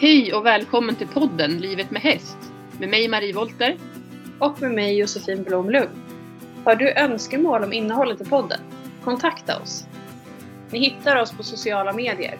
Hej 0.00 0.34
och 0.34 0.46
välkommen 0.46 0.96
till 0.96 1.08
podden 1.08 1.58
Livet 1.58 1.90
med 1.90 2.02
häst 2.02 2.38
med 2.78 2.88
mig 2.88 3.08
Marie 3.08 3.34
Volter. 3.34 3.76
Och 4.38 4.60
med 4.60 4.70
mig 4.70 4.98
Josefin 4.98 5.42
Blomlund. 5.42 5.90
Har 6.64 6.76
du 6.76 6.92
önskemål 6.92 7.64
om 7.64 7.72
innehållet 7.72 8.20
i 8.20 8.24
podden? 8.24 8.60
Kontakta 9.04 9.62
oss. 9.62 9.86
Ni 10.70 10.78
hittar 10.78 11.16
oss 11.16 11.36
på 11.36 11.42
sociala 11.42 11.92
medier. 11.92 12.38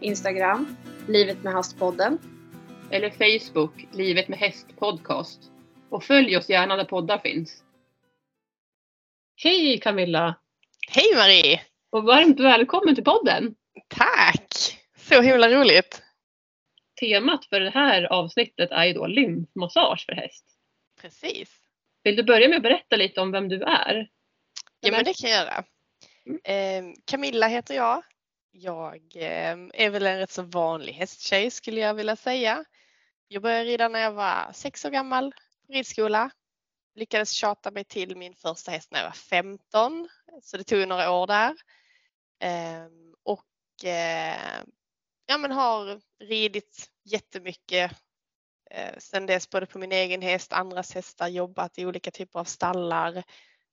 Instagram, 0.00 0.76
Livet 1.08 1.42
med 1.42 1.52
Hästpodden. 1.52 2.18
Eller 2.90 3.10
Facebook, 3.10 3.86
Livet 3.92 4.28
med 4.28 4.38
häst 4.38 4.66
podcast. 4.78 5.40
Och 5.90 6.04
följ 6.04 6.36
oss 6.36 6.48
gärna 6.48 6.76
där 6.76 6.84
poddar 6.84 7.18
finns. 7.18 7.62
Hej 9.42 9.80
Camilla! 9.80 10.34
Hej 10.88 11.14
Marie! 11.14 11.60
Och 11.90 12.04
varmt 12.04 12.40
välkommen 12.40 12.94
till 12.94 13.04
podden! 13.04 13.54
Tack! 13.88 14.78
Så 14.96 15.20
himla 15.20 15.48
roligt! 15.48 16.03
Temat 17.00 17.44
för 17.44 17.60
det 17.60 17.70
här 17.70 18.12
avsnittet 18.12 18.70
är 18.70 18.84
ju 18.84 18.92
då 18.92 19.06
lymfmassage 19.06 20.04
för 20.06 20.12
häst. 20.12 20.44
Precis. 21.00 21.50
Vill 22.02 22.16
du 22.16 22.22
börja 22.22 22.48
med 22.48 22.56
att 22.56 22.62
berätta 22.62 22.96
lite 22.96 23.20
om 23.20 23.32
vem 23.32 23.48
du 23.48 23.62
är? 23.62 24.08
Ja 24.80 24.90
men 24.90 25.04
det 25.04 25.14
kan 25.20 25.30
jag 25.30 25.38
göra. 25.38 25.64
Eh, 26.44 26.84
Camilla 27.04 27.46
heter 27.46 27.74
jag. 27.74 28.02
Jag 28.50 29.02
eh, 29.16 29.56
är 29.74 29.90
väl 29.90 30.06
en 30.06 30.18
rätt 30.18 30.30
så 30.30 30.42
vanlig 30.42 30.92
hästtjej 30.92 31.50
skulle 31.50 31.80
jag 31.80 31.94
vilja 31.94 32.16
säga. 32.16 32.64
Jag 33.28 33.42
började 33.42 33.64
rida 33.64 33.88
när 33.88 34.00
jag 34.00 34.12
var 34.12 34.52
sex 34.52 34.84
år 34.84 34.90
gammal 34.90 35.32
på 35.66 35.72
ridskola. 35.72 36.30
Lyckades 36.94 37.30
tjata 37.30 37.70
mig 37.70 37.84
till 37.84 38.16
min 38.16 38.34
första 38.34 38.70
häst 38.70 38.92
när 38.92 38.98
jag 38.98 39.06
var 39.06 39.12
15 39.12 40.08
så 40.42 40.56
det 40.56 40.64
tog 40.64 40.88
några 40.88 41.10
år 41.10 41.26
där. 41.26 41.54
Eh, 42.40 42.86
och 43.22 43.44
ja, 45.26 45.38
men 45.38 45.52
har 45.52 46.00
ridit 46.24 46.90
jättemycket 47.04 47.92
eh, 48.70 48.98
sen 48.98 49.26
dess 49.26 49.50
både 49.50 49.66
på 49.66 49.78
min 49.78 49.92
egen 49.92 50.22
häst, 50.22 50.52
andras 50.52 50.94
hästar, 50.94 51.28
jobbat 51.28 51.78
i 51.78 51.86
olika 51.86 52.10
typer 52.10 52.38
av 52.40 52.44
stallar, 52.44 53.22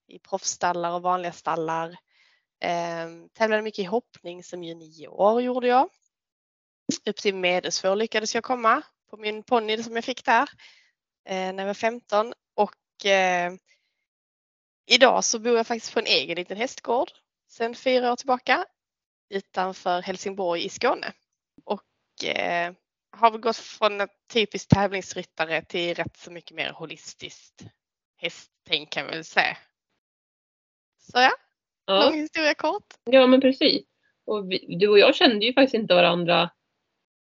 i 0.08 0.20
proffsstallar 0.20 0.92
och 0.92 1.02
vanliga 1.02 1.32
stallar. 1.32 1.90
Eh, 2.64 3.10
tävlade 3.34 3.62
mycket 3.62 3.80
i 3.80 3.84
hoppning 3.84 4.44
som 4.44 4.64
junior 4.64 5.42
gjorde 5.42 5.68
jag. 5.68 5.90
Upp 7.06 7.16
till 7.16 7.36
medelsvår 7.36 7.96
lyckades 7.96 8.36
jag 8.36 8.44
komma 8.44 8.82
på 9.10 9.18
min 9.18 9.44
ponny 9.44 9.84
som 9.84 9.96
jag 9.96 10.06
fick 10.06 10.26
där 10.26 10.50
eh, 11.26 11.54
när 11.54 11.58
jag 11.58 11.66
var 11.66 11.74
15 11.74 12.34
och 12.56 13.06
eh, 13.06 13.54
idag 14.86 15.24
så 15.24 15.40
bor 15.40 15.58
jag 15.58 15.68
faktiskt 15.68 15.94
på 15.94 16.00
en 16.00 16.06
egen 16.06 16.36
liten 16.36 16.58
hästgård 16.58 17.12
sedan 17.48 17.76
fyra 17.76 18.12
år 18.12 18.16
tillbaka 18.16 18.66
utanför 19.30 20.02
Helsingborg 20.02 20.66
i 20.66 20.70
Skåne 20.70 21.14
eh, 22.24 22.74
har 23.12 23.38
gått 23.38 23.58
från 23.58 24.02
ett 24.02 24.12
typiskt 24.34 24.72
tävlingsryttare 24.72 25.62
till 25.62 25.96
rätt 25.96 26.18
så 26.18 26.32
mycket 26.32 26.58
mer 26.58 26.72
holistiskt 26.72 27.66
hästtänk 28.18 28.90
kan 28.90 29.06
man 29.06 29.14
väl 29.14 29.24
säga. 29.24 29.58
Så 31.00 31.20
ja, 31.20 31.32
ja. 31.86 32.06
lång 32.06 32.20
historia 32.20 32.54
kort. 32.54 32.94
Ja 33.04 33.28
men 33.28 33.42
precis. 33.42 33.86
Och 34.26 34.52
vi, 34.52 34.76
du 34.80 34.88
och 34.88 35.00
jag 35.00 35.16
kände 35.16 35.46
ju 35.46 35.54
faktiskt 35.54 35.74
inte 35.74 35.94
varandra. 35.94 36.50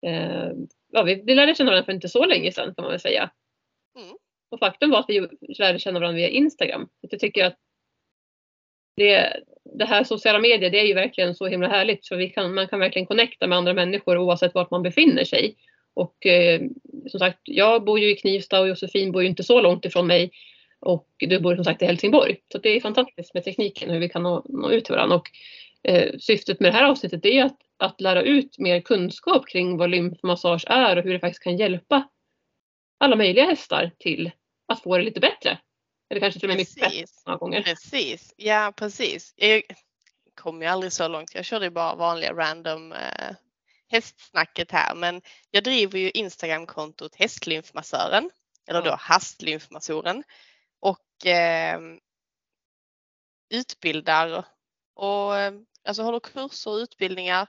Eh, 0.06 0.50
ja, 0.92 1.02
vi, 1.02 1.22
vi 1.26 1.34
lärde 1.34 1.54
känna 1.54 1.70
varandra 1.70 1.84
för 1.84 1.92
inte 1.92 2.08
så 2.08 2.26
länge 2.26 2.52
sedan 2.52 2.74
kan 2.74 2.82
man 2.82 2.90
väl 2.90 3.00
säga. 3.00 3.30
Mm. 3.98 4.16
Och 4.50 4.58
faktum 4.58 4.90
var 4.90 4.98
att 4.98 5.08
vi 5.08 5.28
lärde 5.58 5.78
känna 5.78 6.00
varandra 6.00 6.16
via 6.16 6.28
Instagram. 6.28 6.88
Jag 7.00 7.20
tycker 7.20 7.44
att 7.44 7.58
det, 8.96 9.36
det 9.64 9.84
här 9.84 10.04
sociala 10.04 10.38
medier 10.38 10.70
det 10.70 10.80
är 10.80 10.86
ju 10.86 10.94
verkligen 10.94 11.34
så 11.34 11.46
himla 11.46 11.68
härligt 11.68 12.08
för 12.08 12.16
vi 12.16 12.28
kan, 12.28 12.54
man 12.54 12.68
kan 12.68 12.80
verkligen 12.80 13.06
connecta 13.06 13.46
med 13.46 13.58
andra 13.58 13.74
människor 13.74 14.18
oavsett 14.18 14.54
vart 14.54 14.70
man 14.70 14.82
befinner 14.82 15.24
sig. 15.24 15.56
Och 15.94 16.26
eh, 16.26 16.60
som 17.08 17.20
sagt, 17.20 17.38
jag 17.44 17.84
bor 17.84 17.98
ju 17.98 18.10
i 18.10 18.16
Knivsta 18.16 18.60
och 18.60 18.68
Josefin 18.68 19.12
bor 19.12 19.22
ju 19.22 19.28
inte 19.28 19.44
så 19.44 19.60
långt 19.60 19.84
ifrån 19.84 20.06
mig. 20.06 20.30
Och 20.80 21.08
du 21.18 21.40
bor 21.40 21.54
som 21.54 21.64
sagt 21.64 21.82
i 21.82 21.84
Helsingborg. 21.84 22.36
Så 22.52 22.58
det 22.58 22.68
är 22.68 22.80
fantastiskt 22.80 23.34
med 23.34 23.44
tekniken 23.44 23.90
hur 23.90 24.00
vi 24.00 24.08
kan 24.08 24.22
nå, 24.22 24.46
nå 24.48 24.70
ut 24.70 24.84
till 24.84 24.94
varandra. 24.94 25.16
Och, 25.16 25.30
eh, 25.90 26.12
syftet 26.18 26.60
med 26.60 26.72
det 26.72 26.76
här 26.76 26.90
avsnittet 26.90 27.26
är 27.26 27.44
att, 27.44 27.58
att 27.76 28.00
lära 28.00 28.22
ut 28.22 28.58
mer 28.58 28.80
kunskap 28.80 29.48
kring 29.48 29.76
vad 29.76 29.90
lymfmassage 29.90 30.64
är 30.66 30.96
och 30.96 31.04
hur 31.04 31.12
det 31.12 31.20
faktiskt 31.20 31.42
kan 31.42 31.56
hjälpa 31.56 32.08
alla 32.98 33.16
möjliga 33.16 33.44
hästar 33.44 33.90
till 33.98 34.30
att 34.68 34.82
få 34.82 34.96
det 34.96 35.04
lite 35.04 35.20
bättre. 35.20 35.58
Eller 36.12 36.20
kanske 36.20 36.40
till 36.40 36.50
och 36.50 36.56
med 36.56 36.58
mycket 36.58 36.74
bättre 36.74 37.06
många 37.26 37.38
gånger. 37.38 37.62
Precis, 37.62 38.34
ja 38.36 38.72
precis. 38.76 39.34
Jag 39.36 39.62
kom 40.34 40.62
ju 40.62 40.68
aldrig 40.68 40.92
så 40.92 41.08
långt. 41.08 41.34
Jag 41.34 41.44
körde 41.44 41.70
bara 41.70 41.94
vanliga 41.94 42.32
random 42.32 42.92
eh, 42.92 43.34
hästsnacket 43.88 44.70
här 44.70 44.94
men 44.94 45.22
jag 45.50 45.64
driver 45.64 45.98
ju 45.98 46.10
Instagramkontot 46.10 47.14
Hästlymfmassören 47.14 48.30
eller 48.66 48.82
då 48.82 48.96
Hastlymfmassoren 48.98 50.24
och 50.80 51.26
eh, 51.26 51.80
utbildar 53.50 54.44
och 54.94 55.32
alltså 55.84 56.02
håller 56.02 56.20
kurser 56.20 56.70
och 56.70 56.76
utbildningar 56.76 57.46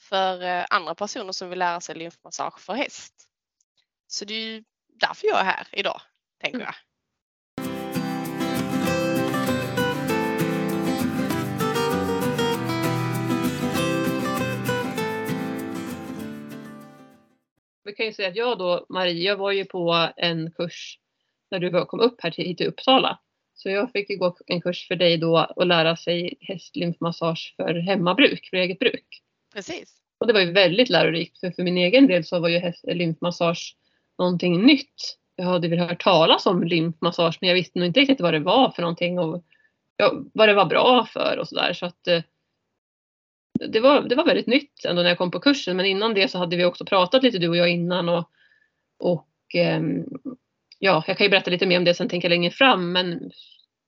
för 0.00 0.42
eh, 0.42 0.64
andra 0.70 0.94
personer 0.94 1.32
som 1.32 1.50
vill 1.50 1.58
lära 1.58 1.80
sig 1.80 1.94
lymfmassage 1.94 2.60
för 2.60 2.74
häst. 2.74 3.14
Så 4.06 4.24
det 4.24 4.34
är 4.34 4.40
ju 4.40 4.64
därför 4.88 5.26
jag 5.26 5.40
är 5.40 5.44
här 5.44 5.68
idag, 5.72 6.00
tänker 6.40 6.58
mm. 6.58 6.66
jag. 6.66 6.85
Vi 17.86 17.92
kan 17.92 18.06
ju 18.06 18.12
säga 18.12 18.28
att 18.28 18.36
jag 18.36 18.58
då, 18.58 18.86
Marie, 18.88 19.28
jag 19.28 19.36
var 19.36 19.52
ju 19.52 19.64
på 19.64 20.08
en 20.16 20.50
kurs 20.50 20.98
när 21.50 21.58
du 21.58 21.84
kom 21.84 22.00
upp 22.00 22.20
här 22.22 22.30
till, 22.30 22.44
hit 22.44 22.58
till 22.58 22.66
Uppsala. 22.66 23.18
Så 23.54 23.68
jag 23.68 23.92
fick 23.92 24.10
ju 24.10 24.16
gå 24.16 24.36
en 24.46 24.60
kurs 24.60 24.88
för 24.88 24.96
dig 24.96 25.16
då 25.16 25.52
och 25.56 25.66
lära 25.66 25.96
sig 25.96 26.34
hästlymfmassage 26.40 27.54
för 27.56 27.74
hemmabruk, 27.74 28.48
för 28.50 28.56
eget 28.56 28.78
bruk. 28.78 29.22
Precis. 29.54 29.96
Och 30.18 30.26
det 30.26 30.32
var 30.32 30.40
ju 30.40 30.52
väldigt 30.52 30.88
lärorikt 30.88 31.40
för 31.40 31.50
för 31.50 31.62
min 31.62 31.78
egen 31.78 32.06
del 32.06 32.24
så 32.24 32.40
var 32.40 32.48
ju 32.48 32.72
lymfmassage 32.82 33.76
någonting 34.18 34.62
nytt. 34.62 35.18
Jag 35.36 35.44
hade 35.44 35.68
väl 35.68 35.78
hört 35.78 36.02
talas 36.02 36.46
om 36.46 36.64
lymfmassage 36.64 37.38
men 37.40 37.48
jag 37.48 37.54
visste 37.54 37.78
nog 37.78 37.86
inte 37.86 38.00
riktigt 38.00 38.20
vad 38.20 38.34
det 38.34 38.40
var 38.40 38.70
för 38.70 38.82
någonting 38.82 39.18
och 39.18 39.44
ja, 39.96 40.12
vad 40.34 40.48
det 40.48 40.54
var 40.54 40.66
bra 40.66 41.06
för 41.12 41.38
och 41.38 41.48
sådär. 41.48 41.72
Så 41.72 41.86
att 41.86 42.06
eh, 42.06 42.22
det 43.60 43.80
var, 43.80 44.02
det 44.02 44.14
var 44.14 44.24
väldigt 44.24 44.46
nytt 44.46 44.84
ändå 44.84 45.02
när 45.02 45.08
jag 45.08 45.18
kom 45.18 45.30
på 45.30 45.40
kursen 45.40 45.76
men 45.76 45.86
innan 45.86 46.14
det 46.14 46.28
så 46.28 46.38
hade 46.38 46.56
vi 46.56 46.64
också 46.64 46.84
pratat 46.84 47.22
lite 47.22 47.38
du 47.38 47.48
och 47.48 47.56
jag 47.56 47.70
innan 47.70 48.08
och, 48.08 48.30
och 48.98 49.28
ehm, 49.54 50.04
ja, 50.78 51.04
jag 51.06 51.18
kan 51.18 51.24
ju 51.24 51.30
berätta 51.30 51.50
lite 51.50 51.66
mer 51.66 51.78
om 51.78 51.84
det 51.84 51.94
sen 51.94 52.08
tänker 52.08 52.28
jag 52.28 52.36
längre 52.36 52.50
fram 52.50 52.92
men 52.92 53.30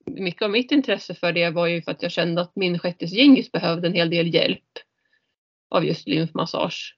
mycket 0.07 0.43
av 0.43 0.51
mitt 0.51 0.73
intresse 0.73 1.15
för 1.15 1.33
det 1.33 1.51
var 1.51 1.67
ju 1.67 1.83
för 1.83 1.91
att 1.91 2.03
jag 2.03 2.13
kände 2.13 2.41
att 2.41 2.57
min 2.57 2.79
shettis 2.79 3.53
behövde 3.53 3.89
en 3.89 3.95
hel 3.95 4.11
del 4.11 4.35
hjälp 4.35 4.65
av 5.71 5.85
just 5.85 6.09
lymfmassage. 6.09 6.97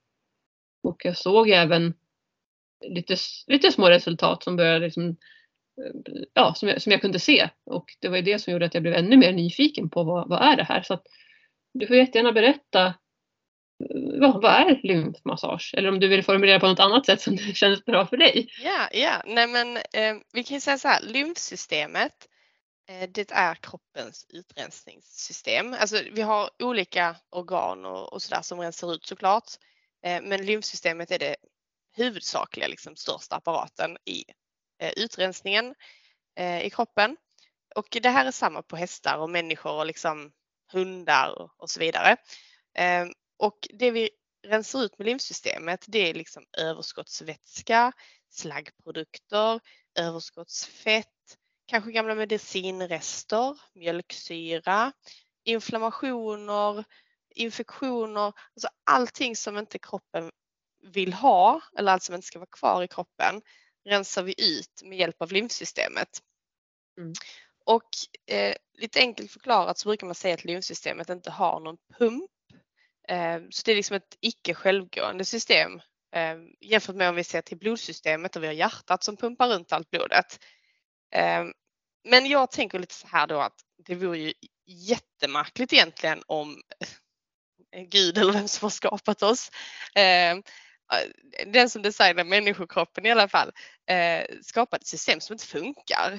Och 0.83 1.05
jag 1.05 1.17
såg 1.17 1.51
även 1.51 1.95
lite, 2.89 3.17
lite 3.47 3.73
små 3.73 3.91
resultat 3.91 4.43
som 4.43 4.57
började 4.57 4.85
liksom, 4.85 5.09
eh, 5.09 6.23
ja, 6.35 6.55
som 6.55 6.69
jag, 6.69 6.83
som 6.83 6.93
jag 6.93 7.01
kunde 7.01 7.19
se 7.19 7.49
och 7.65 7.85
det 8.01 8.09
var 8.09 8.17
ju 8.17 8.23
det 8.23 8.39
som 8.39 8.53
gjorde 8.53 8.67
att 8.67 8.75
jag 8.75 8.83
blev 8.83 8.95
ännu 8.95 9.17
mer 9.17 9.33
nyfiken 9.33 9.91
på 9.91 10.05
vad, 10.05 10.29
vad 10.29 10.43
är 10.43 10.57
det 10.57 10.65
här. 10.65 10.83
Så 10.83 10.95
att, 10.95 11.03
du 11.73 11.87
får 11.87 11.97
jättegärna 11.97 12.33
berätta 12.33 12.87
eh, 12.87 14.21
vad, 14.21 14.43
vad 14.43 14.53
är 14.53 14.81
lymfmassage? 14.83 15.75
Eller 15.77 15.89
om 15.89 16.01
du 16.01 16.09
vill 16.09 16.25
formulera 16.25 16.61
på 16.61 16.67
något 16.67 16.81
annat 16.81 17.07
sätt 17.07 17.21
som 17.21 17.39
känns 17.55 17.85
bra 17.85 18.07
för 18.07 18.17
dig. 18.17 18.49
Ja, 18.63 18.89
ja. 18.93 19.23
Nej, 19.27 19.47
men, 19.47 19.77
eh, 19.77 20.17
vi 20.33 20.45
kan 20.45 20.61
säga 20.61 20.79
så 20.79 20.89
här, 20.89 21.03
lymfsystemet 21.03 22.29
eh, 22.89 23.09
det 23.09 23.31
är 23.31 23.55
kroppens 23.55 24.27
utrensningssystem. 24.29 25.77
Alltså, 25.81 26.03
vi 26.13 26.23
har 26.23 26.51
olika 26.59 27.17
organ 27.31 27.85
och, 27.85 28.13
och 28.13 28.23
sådär 28.23 28.43
som 28.43 28.61
rensar 28.61 28.95
ut 28.95 29.07
såklart. 29.07 29.51
Eh, 30.05 30.23
men 30.23 30.47
lymfsystemet 30.47 31.11
är 31.11 31.19
det 31.19 31.37
huvudsakliga, 31.97 32.69
liksom, 32.69 32.97
största 32.97 33.37
apparaten 33.37 33.97
i 34.05 34.25
eh, 34.83 34.93
utrensningen 34.97 35.75
eh, 36.39 36.63
i 36.67 36.71
kroppen. 36.71 37.17
Och 37.75 37.99
det 38.03 38.09
här 38.09 38.27
är 38.27 38.31
samma 38.31 38.63
på 38.63 38.77
hästar 38.77 39.19
och 39.19 39.31
människor 39.31 39.73
och 39.73 39.87
liksom 39.87 40.33
hundar 40.73 41.51
och 41.57 41.71
så 41.71 41.81
vidare. 41.81 42.17
Ehm, 42.75 43.13
och 43.37 43.69
det 43.75 43.91
vi 43.91 44.11
rensar 44.47 44.83
ut 44.83 44.99
med 44.99 45.07
lymfsystemet 45.07 45.85
det 45.89 46.11
är 46.11 46.15
liksom 46.15 46.45
överskottsvätska, 46.59 47.93
slaggprodukter, 48.31 49.61
överskottsfett, 49.99 51.07
kanske 51.67 51.93
gamla 51.93 52.15
medicinrester, 52.15 53.59
mjölksyra, 53.75 54.93
inflammationer, 55.45 56.85
infektioner, 57.35 58.33
alltså 58.55 58.69
allting 58.85 59.37
som 59.37 59.59
inte 59.59 59.79
kroppen 59.79 60.31
vill 60.83 61.13
ha 61.13 61.61
eller 61.79 61.93
allt 61.93 62.03
som 62.03 62.15
inte 62.15 62.27
ska 62.27 62.39
vara 62.39 62.49
kvar 62.59 62.83
i 62.83 62.89
kroppen 62.89 63.43
rensar 63.85 64.23
vi 64.23 64.35
ut 64.39 64.83
med 64.85 64.99
hjälp 64.99 65.23
av 65.23 65.33
lymfsystemet. 65.33 66.09
Mm. 66.99 67.13
Och 67.71 67.89
eh, 68.27 68.55
lite 68.79 69.01
enkelt 69.01 69.31
förklarat 69.31 69.79
så 69.79 69.89
brukar 69.89 70.07
man 70.07 70.15
säga 70.15 70.35
att 70.35 70.45
lymfsystemet 70.45 71.09
inte 71.09 71.31
har 71.31 71.61
någon 71.61 71.77
pump. 71.99 72.31
Eh, 73.09 73.41
så 73.51 73.63
det 73.65 73.73
är 73.73 73.77
liksom 73.77 73.97
ett 73.97 74.17
icke 74.21 74.55
självgående 74.55 75.25
system 75.25 75.81
Eh, 76.13 76.37
jämfört 76.61 76.97
med 76.97 77.09
om 77.09 77.15
vi 77.15 77.25
ser 77.25 77.43
till 77.43 77.59
blodsystemet 77.59 78.37
och 78.37 78.43
vi 78.43 78.47
har 78.47 78.55
hjärtat 78.55 79.05
som 79.05 79.17
pumpar 79.17 79.49
runt 79.49 79.73
allt 79.73 79.91
blodet. 79.91 80.39
Eh, 81.15 81.45
men 82.05 82.27
jag 82.27 82.51
tänker 82.51 82.79
lite 82.79 82.95
så 82.95 83.07
här 83.07 83.27
då 83.27 83.41
att 83.41 83.61
det 83.87 83.95
vore 83.95 84.19
ju 84.19 84.33
jättemärkligt 84.67 85.73
egentligen 85.73 86.23
om 86.27 86.61
Gud 87.91 88.19
eller 88.19 88.33
vem 88.33 88.49
som 88.49 88.65
har 88.65 88.71
skapat 88.71 89.23
oss, 89.23 89.51
ehm, 89.95 90.43
eh, 90.93 91.45
den 91.47 91.71
som 91.71 91.83
designar 91.83 92.25
människokroppen 92.25 93.07
i 93.07 93.11
alla 93.11 93.29
fall, 93.29 93.53
eh, 93.87 94.21
ett 94.73 94.87
system 94.87 95.21
som 95.21 95.35
inte 95.35 95.47
funkar. 95.47 96.19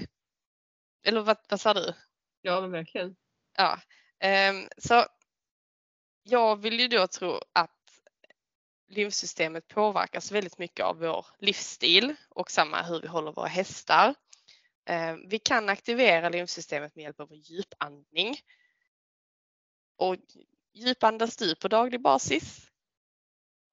Eller 1.03 1.21
vad, 1.21 1.37
vad 1.49 1.61
sa 1.61 1.73
du? 1.73 1.93
Ja, 2.41 2.61
men 2.61 2.71
verkligen. 2.71 3.15
Ja, 3.57 3.79
eh, 4.19 4.53
så 4.77 5.05
jag 6.23 6.61
vill 6.61 6.79
ju 6.79 6.87
då 6.87 7.07
tro 7.07 7.39
att 7.53 8.01
lymfsystemet 8.87 9.67
påverkas 9.67 10.31
väldigt 10.31 10.57
mycket 10.57 10.85
av 10.85 10.99
vår 10.99 11.25
livsstil 11.39 12.15
och 12.29 12.51
samma 12.51 12.81
hur 12.81 13.01
vi 13.01 13.07
håller 13.07 13.31
våra 13.31 13.47
hästar. 13.47 14.15
Eh, 14.85 15.15
vi 15.27 15.39
kan 15.39 15.69
aktivera 15.69 16.29
lymfsystemet 16.29 16.95
med 16.95 17.03
hjälp 17.03 17.19
av 17.19 17.35
djupandning. 17.35 18.35
Och 19.97 20.15
djupandas 20.73 21.37
du 21.37 21.55
på 21.55 21.67
daglig 21.67 22.01
basis? 22.01 22.71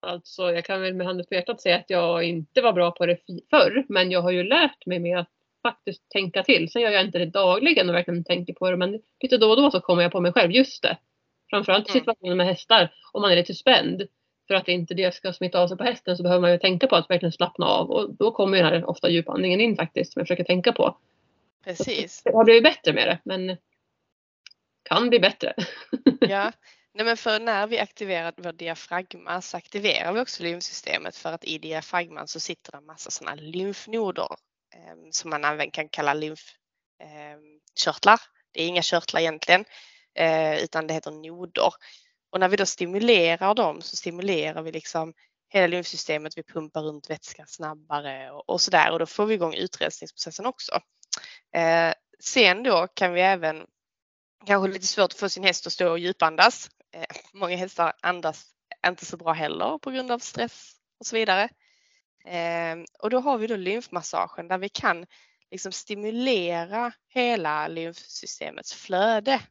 Alltså 0.01 0.53
jag 0.53 0.65
kan 0.65 0.81
väl 0.81 0.95
med 0.95 1.07
handen 1.07 1.27
på 1.27 1.35
hjärtat 1.35 1.61
säga 1.61 1.77
att 1.77 1.91
jag 1.91 2.25
inte 2.25 2.61
var 2.63 2.73
bra 2.73 2.91
på 2.91 3.07
det 3.07 3.19
förr 3.51 3.87
men 3.89 4.11
jag 4.11 4.23
har 4.23 4.31
ju 4.31 4.43
lärt 4.43 4.87
mig 4.87 4.99
med 4.99 5.19
att 5.19 5.38
faktiskt 5.62 6.08
tänka 6.08 6.43
till. 6.43 6.70
Sen 6.70 6.82
gör 6.82 6.90
jag 6.90 7.05
inte 7.05 7.19
det 7.19 7.26
dagligen 7.26 7.88
och 7.88 7.94
verkligen 7.94 8.25
tänker 8.25 8.52
på 8.52 8.70
det 8.70 8.76
men 8.76 9.00
lite 9.20 9.38
då 9.38 9.50
och 9.50 9.56
då 9.56 9.70
så 9.70 9.81
kommer 9.81 10.02
jag 10.02 10.12
på 10.12 10.20
mig 10.20 10.32
själv, 10.32 10.52
just 10.52 10.82
det. 10.82 10.99
Framförallt 11.50 11.88
i 11.88 11.90
mm. 11.90 12.00
situationen 12.00 12.37
med 12.37 12.46
hästar, 12.46 12.93
om 13.12 13.22
man 13.22 13.32
är 13.32 13.37
lite 13.37 13.55
spänd. 13.55 14.02
För 14.49 14.55
att 14.55 14.69
inte 14.69 14.94
det 14.94 15.14
ska 15.14 15.32
smitta 15.32 15.60
av 15.60 15.69
sig 15.69 15.76
på 15.76 15.84
hästen 15.84 16.16
så 16.16 16.22
behöver 16.22 16.40
man 16.40 16.52
ju 16.52 16.58
tänka 16.58 16.87
på 16.87 16.96
att 16.96 17.10
verkligen 17.10 17.32
slappna 17.32 17.66
av 17.66 17.90
och 17.90 18.14
då 18.14 18.31
kommer 18.31 18.56
den 18.56 18.66
här 18.66 18.84
ofta 18.84 19.10
djupandningen 19.10 19.60
in 19.60 19.76
faktiskt 19.76 20.12
som 20.12 20.20
jag 20.20 20.26
försöker 20.26 20.44
tänka 20.44 20.72
på. 20.72 20.96
Precis. 21.64 22.22
Jag 22.25 22.32
har 22.32 22.44
blivit 22.44 22.62
bättre 22.62 22.93
med 22.93 23.08
det 23.08 23.19
men 23.25 23.56
kan 24.82 25.08
bli 25.08 25.20
bättre. 25.20 25.55
Ja, 26.20 26.52
Nej, 26.99 27.05
men 27.05 27.16
för 27.16 27.40
när 27.40 27.66
vi 27.66 27.78
aktiverar 27.78 28.32
vår 28.37 28.52
diafragma 28.52 29.43
så 29.43 29.56
aktiverar 29.56 30.12
vi 30.12 30.20
också 30.20 30.43
lymfsystemet 30.43 31.16
för 31.16 31.32
att 31.32 31.44
i 31.44 31.58
diafragman 31.58 32.28
så 32.28 32.40
sitter 32.40 32.72
det 32.72 32.78
en 32.78 32.87
massa 32.87 33.10
sådana 33.10 33.34
lymfnoder 33.34 34.28
Ehm, 34.75 35.12
som 35.12 35.31
man 35.31 35.44
även 35.44 35.70
kan 35.70 35.88
kalla 35.88 36.15
lymfkörtlar. 36.15 38.12
Ehm, 38.12 38.19
eh, 38.19 38.19
det 38.53 38.62
är 38.62 38.67
inga 38.67 38.82
körtlar 38.82 39.20
egentligen 39.20 39.65
eh, 40.15 40.59
utan 40.65 40.87
det 40.87 40.94
heter 40.94 41.11
noder. 41.11 41.73
Och 42.31 42.41
när 42.41 42.49
vi 42.49 42.56
då 42.56 42.67
stimulerar 42.67 43.55
dem 43.55 43.82
så 43.82 43.97
stimulerar 43.97 44.62
vi 44.62 44.73
liksom 44.73 45.15
hela 45.49 45.67
lymfsystemet. 45.67 46.38
Vi 46.38 46.43
pumpar 46.43 46.82
runt 46.82 47.11
vätska 47.11 47.44
snabbare 47.47 48.31
och, 48.31 48.50
och 48.50 48.61
där 48.70 48.93
och 48.93 48.99
då 48.99 49.06
får 49.06 49.26
vi 49.26 49.35
igång 49.35 49.55
utrensningsprocessen 49.55 50.47
också. 50.47 50.81
Eh, 51.55 51.94
sen 52.20 52.62
då 52.62 52.87
kan 52.94 53.12
vi 53.12 53.20
även 53.20 53.67
kanske 54.47 54.73
lite 54.73 54.87
svårt 54.87 55.12
att 55.12 55.19
få 55.19 55.29
sin 55.29 55.44
häst 55.44 55.67
att 55.67 55.73
stå 55.73 55.91
och 55.91 55.99
djupandas. 55.99 56.70
Eh, 56.94 57.17
många 57.32 57.56
hästar 57.56 57.93
andas 58.03 58.47
inte 58.87 59.05
så 59.05 59.17
bra 59.17 59.32
heller 59.32 59.79
på 59.79 59.91
grund 59.91 60.12
av 60.12 60.19
stress 60.19 60.73
och 61.00 61.06
så 61.06 61.17
vidare. 61.17 61.49
Eh, 62.25 62.76
och 62.99 63.11
då 63.11 63.20
har 63.20 63.38
vi 63.38 63.47
då 63.47 63.56
lymfmassagen 63.56 64.49
där 64.49 64.59
vi 64.59 64.69
kan 64.69 65.06
liksom 65.50 65.73
stimulera 65.73 66.93
hela 67.09 67.69
lymfsystemets 67.69 68.75
flöde. 68.75 69.43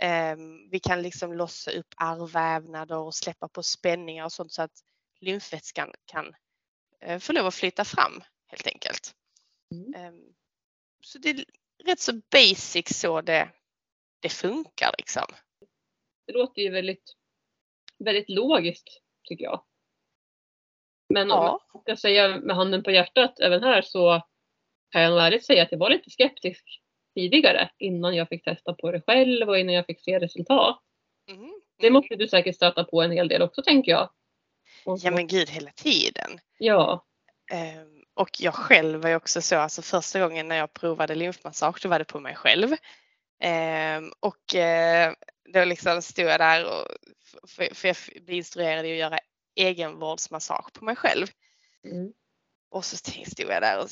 Eh, 0.00 0.36
vi 0.70 0.80
kan 0.80 1.02
liksom 1.02 1.32
lossa 1.32 1.70
upp 1.70 1.94
ärrvävnader 2.00 2.96
och 2.96 3.14
släppa 3.14 3.48
på 3.48 3.62
spänningar 3.62 4.24
och 4.24 4.32
sånt 4.32 4.52
så 4.52 4.62
att 4.62 4.80
lymfvätskan 5.20 5.92
kan 6.04 6.34
få 7.20 7.32
lov 7.32 7.46
att 7.46 7.54
flytta 7.54 7.84
fram 7.84 8.22
helt 8.46 8.66
enkelt. 8.66 9.14
Mm. 9.72 10.14
Så 11.00 11.18
det 11.18 11.30
är 11.30 11.44
rätt 11.84 12.00
så 12.00 12.12
basic 12.30 13.00
så 13.00 13.20
det, 13.20 13.50
det 14.20 14.28
funkar 14.28 14.94
liksom. 14.98 15.26
Det 16.26 16.32
låter 16.32 16.62
ju 16.62 16.70
väldigt, 16.70 17.16
väldigt 17.98 18.28
logiskt 18.28 18.88
tycker 19.22 19.44
jag. 19.44 19.64
Men 21.10 21.28
ja. 21.28 21.60
om 21.72 21.82
jag 21.84 21.98
ska 21.98 22.08
säga 22.08 22.38
med 22.38 22.56
handen 22.56 22.82
på 22.82 22.90
hjärtat 22.90 23.40
även 23.40 23.62
här 23.62 23.82
så 23.82 24.22
kan 24.90 25.02
jag 25.02 25.10
nog 25.10 25.20
ärligt 25.20 25.44
säga 25.44 25.62
att 25.62 25.72
jag 25.72 25.78
var 25.78 25.90
lite 25.90 26.10
skeptisk 26.10 26.80
tidigare 27.14 27.70
innan 27.78 28.14
jag 28.14 28.28
fick 28.28 28.44
testa 28.44 28.74
på 28.74 28.92
det 28.92 29.00
själv 29.06 29.48
och 29.48 29.58
innan 29.58 29.74
jag 29.74 29.86
fick 29.86 30.00
se 30.00 30.18
resultat. 30.18 30.80
Mm. 31.30 31.52
Det 31.78 31.90
måste 31.90 32.16
du 32.16 32.28
säkert 32.28 32.56
stöta 32.56 32.84
på 32.84 33.02
en 33.02 33.10
hel 33.10 33.28
del 33.28 33.42
också 33.42 33.62
tänker 33.62 33.92
jag. 33.92 34.10
Ja 34.84 35.10
men 35.10 35.26
gud 35.26 35.50
hela 35.50 35.70
tiden. 35.70 36.40
Ja. 36.58 37.04
Um, 37.52 38.04
och 38.14 38.30
jag 38.40 38.54
själv 38.54 39.02
var 39.02 39.10
ju 39.10 39.16
också 39.16 39.42
så, 39.42 39.56
alltså 39.56 39.82
första 39.82 40.20
gången 40.20 40.48
när 40.48 40.56
jag 40.56 40.72
provade 40.72 41.14
lymfmassage 41.14 41.80
då 41.82 41.88
var 41.88 41.98
det 41.98 42.04
på 42.04 42.20
mig 42.20 42.34
själv. 42.34 42.72
Um, 42.72 44.12
och 44.20 44.54
uh, 44.54 45.14
då 45.54 45.64
liksom 45.64 46.02
stod 46.02 46.24
jag 46.24 46.40
där 46.40 46.64
och 46.64 46.86
för, 47.48 47.74
för 47.74 47.88
jag 47.88 47.96
blev 48.24 48.36
instruerad 48.36 48.84
att 48.84 48.90
göra 48.90 49.18
egenvårdsmassage 49.60 50.72
på 50.72 50.84
mig 50.84 50.96
själv. 50.96 51.26
Mm. 51.84 52.12
Och 52.70 52.84
så 52.84 52.96
stod 52.96 53.50
jag 53.50 53.62
där 53.62 53.78
och 53.82 53.88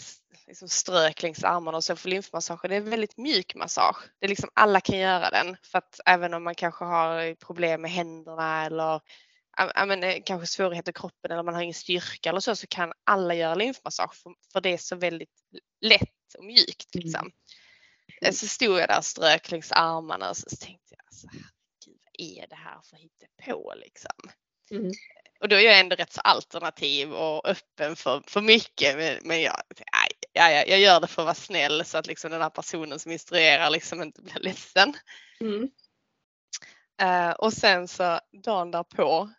liksom 0.46 0.68
strök 0.68 1.22
längs 1.22 1.44
armarna 1.44 1.76
och 1.76 1.84
så 1.84 1.96
för 1.96 2.08
lymfmassage. 2.08 2.68
Det 2.68 2.76
är 2.76 2.80
väldigt 2.80 3.16
mjuk 3.16 3.54
massage. 3.54 3.96
Det 4.18 4.26
är 4.26 4.28
liksom 4.28 4.50
alla 4.54 4.80
kan 4.80 4.98
göra 4.98 5.30
den 5.30 5.56
för 5.62 5.78
att 5.78 6.00
även 6.06 6.34
om 6.34 6.44
man 6.44 6.54
kanske 6.54 6.84
har 6.84 7.34
problem 7.34 7.82
med 7.82 7.90
händerna 7.90 8.66
eller 8.66 9.00
men, 9.86 10.02
eh, 10.02 10.22
kanske 10.24 10.46
svårigheter 10.46 10.90
i 10.90 10.92
kroppen 10.92 11.30
eller 11.30 11.42
man 11.42 11.54
har 11.54 11.62
ingen 11.62 11.74
styrka 11.74 12.28
eller 12.28 12.40
så 12.40 12.56
så 12.56 12.66
kan 12.66 12.92
alla 13.04 13.34
göra 13.34 13.54
lymfmassage 13.54 14.14
för, 14.14 14.34
för 14.52 14.60
det 14.60 14.72
är 14.72 14.78
så 14.78 14.96
väldigt 14.96 15.42
lätt 15.80 16.34
och 16.38 16.44
mjukt. 16.44 16.94
Liksom. 16.94 17.30
Mm. 18.22 18.32
Så 18.32 18.48
stod 18.48 18.78
jag 18.78 18.88
där 18.88 18.98
och 18.98 19.04
strök 19.04 19.50
längs 19.50 19.72
armarna 19.72 20.30
och 20.30 20.36
så 20.36 20.56
tänkte 20.56 20.94
jag 20.94 21.14
så 21.14 21.28
här, 21.28 21.40
Gud, 21.84 21.98
vad 22.04 22.28
är 22.28 22.46
det 22.46 22.56
här 22.56 22.80
för 22.82 22.96
hittepå 22.96 23.74
liksom? 23.76 24.30
Mm. 24.70 24.92
Och 25.40 25.48
då 25.48 25.56
är 25.56 25.60
jag 25.60 25.80
ändå 25.80 25.96
rätt 25.96 26.12
så 26.12 26.20
alternativ 26.20 27.12
och 27.12 27.48
öppen 27.48 27.96
för, 27.96 28.22
för 28.26 28.40
mycket. 28.40 28.96
Men, 28.96 29.18
men 29.22 29.42
jag, 29.42 29.62
ja, 30.32 30.50
ja, 30.50 30.64
jag 30.66 30.80
gör 30.80 31.00
det 31.00 31.06
för 31.06 31.22
att 31.22 31.26
vara 31.26 31.34
snäll 31.34 31.84
så 31.84 31.98
att 31.98 32.06
liksom 32.06 32.30
den 32.30 32.42
här 32.42 32.50
personen 32.50 32.98
som 32.98 33.12
instruerar 33.12 33.70
liksom 33.70 34.02
inte 34.02 34.22
blir 34.22 34.38
ledsen. 34.40 34.94
Mm. 35.40 35.70
Uh, 37.02 37.30
och 37.30 37.52
sen 37.52 37.88
så 37.88 38.20
dagen 38.44 38.70
därpå 38.70 39.30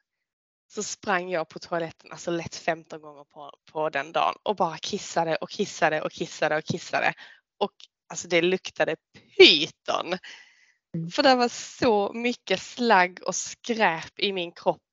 så 0.72 0.84
sprang 0.84 1.30
jag 1.30 1.50
på 1.50 1.60
toaletten 1.60 2.12
alltså 2.12 2.32
lätt 2.32 2.56
15 2.56 3.02
gånger 3.02 3.24
på, 3.24 3.52
på 3.72 3.90
den 3.90 4.12
dagen 4.12 4.36
och 4.44 4.56
bara 4.56 4.78
kissade 4.78 5.36
och 5.36 5.50
kissade 5.50 6.02
och 6.02 6.12
kissade 6.12 6.58
och 6.58 6.64
kissade. 6.64 7.14
Och 7.58 7.72
alltså 8.10 8.28
det 8.28 8.42
luktade 8.42 8.96
pyton. 9.38 10.18
Mm. 10.96 11.12
För 11.12 11.24
det 11.24 11.36
var 11.36 11.50
så 11.50 12.14
mycket 12.14 12.62
slagg 12.62 13.20
och 13.26 13.36
skräp 13.36 14.20
i 14.20 14.34
min 14.34 14.52
kropp 14.52 14.89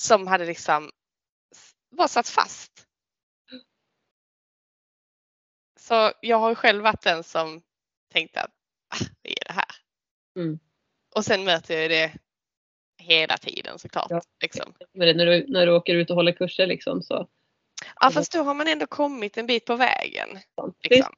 som 0.00 0.26
hade 0.26 0.46
liksom 0.46 0.90
var 1.90 2.08
satt 2.08 2.28
fast. 2.28 2.86
Så 5.80 6.12
jag 6.20 6.36
har 6.36 6.54
själv 6.54 6.82
varit 6.82 7.02
den 7.02 7.24
som 7.24 7.62
tänkte 8.12 8.40
att 8.40 8.50
ah, 8.94 9.04
vad 9.22 9.32
är 9.32 9.44
det 9.46 9.52
här? 9.52 9.70
Mm. 10.36 10.58
Och 11.16 11.24
sen 11.24 11.44
möter 11.44 11.80
jag 11.80 11.90
det 11.90 12.12
hela 13.02 13.36
tiden 13.36 13.78
såklart. 13.78 14.10
Ja. 14.10 14.22
Liksom. 14.42 14.74
När 14.92 15.26
du, 15.26 15.46
när 15.48 15.66
du 15.66 15.72
åker 15.72 15.94
ut 15.94 16.10
och 16.10 16.16
håller 16.16 16.32
kurser 16.32 16.66
liksom 16.66 17.02
så. 17.02 17.28
Ja 18.00 18.10
fast 18.10 18.32
då 18.32 18.42
har 18.42 18.54
man 18.54 18.68
ändå 18.68 18.86
kommit 18.86 19.36
en 19.36 19.46
bit 19.46 19.64
på 19.64 19.76
vägen. 19.76 20.28
Liksom. 20.82 21.14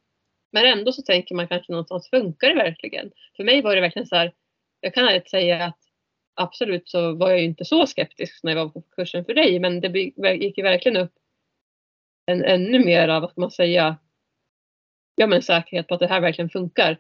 Men 0.52 0.66
ändå 0.66 0.92
så 0.92 1.02
tänker 1.02 1.34
man 1.34 1.48
kanske 1.48 1.72
någonstans, 1.72 2.10
funkar 2.10 2.48
det 2.48 2.54
verkligen? 2.54 3.12
För 3.36 3.44
mig 3.44 3.62
var 3.62 3.74
det 3.74 3.80
verkligen 3.80 4.08
så 4.08 4.16
här, 4.16 4.34
jag 4.80 4.94
kan 4.94 5.14
inte 5.14 5.30
säga 5.30 5.64
att 5.64 5.91
absolut 6.34 6.88
så 6.88 7.14
var 7.14 7.30
jag 7.30 7.42
inte 7.42 7.64
så 7.64 7.86
skeptisk 7.86 8.42
när 8.42 8.56
jag 8.56 8.64
var 8.64 8.72
på 8.72 8.82
kursen 8.96 9.24
för 9.24 9.34
dig, 9.34 9.58
men 9.58 9.80
det 9.80 9.88
gick 10.34 10.58
ju 10.58 10.62
verkligen 10.62 10.96
upp 10.96 11.12
en 12.26 12.44
ännu 12.44 12.84
mera, 12.84 13.20
vad 13.20 13.30
ska 13.30 13.40
man 13.40 13.50
säga, 13.50 13.96
ja 15.14 15.26
men 15.26 15.42
säkerhet 15.42 15.88
på 15.88 15.94
att 15.94 16.00
det 16.00 16.06
här 16.06 16.20
verkligen 16.20 16.50
funkar. 16.50 16.98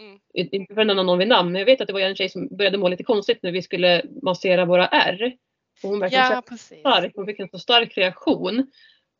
Mm. 0.00 0.18
Inte 0.34 0.74
för 0.74 0.80
att 0.80 0.86
nämna 0.86 1.02
någon 1.02 1.18
vid 1.18 1.28
namn, 1.28 1.52
men 1.52 1.58
jag 1.58 1.66
vet 1.66 1.80
att 1.80 1.86
det 1.86 1.92
var 1.92 2.00
en 2.00 2.16
tjej 2.16 2.28
som 2.28 2.48
började 2.56 2.78
må 2.78 2.88
lite 2.88 3.04
konstigt 3.04 3.42
när 3.42 3.52
vi 3.52 3.62
skulle 3.62 4.02
massera 4.22 4.64
våra 4.64 4.86
R. 4.86 5.36
Och 5.82 5.88
hon 5.88 6.00
verkligen 6.00 6.24
ja, 6.24 6.42
så 6.50 6.56
stark, 6.56 7.12
hon 7.16 7.26
fick 7.26 7.38
en 7.38 7.48
så 7.48 7.58
stark 7.58 7.96
reaktion 7.96 8.58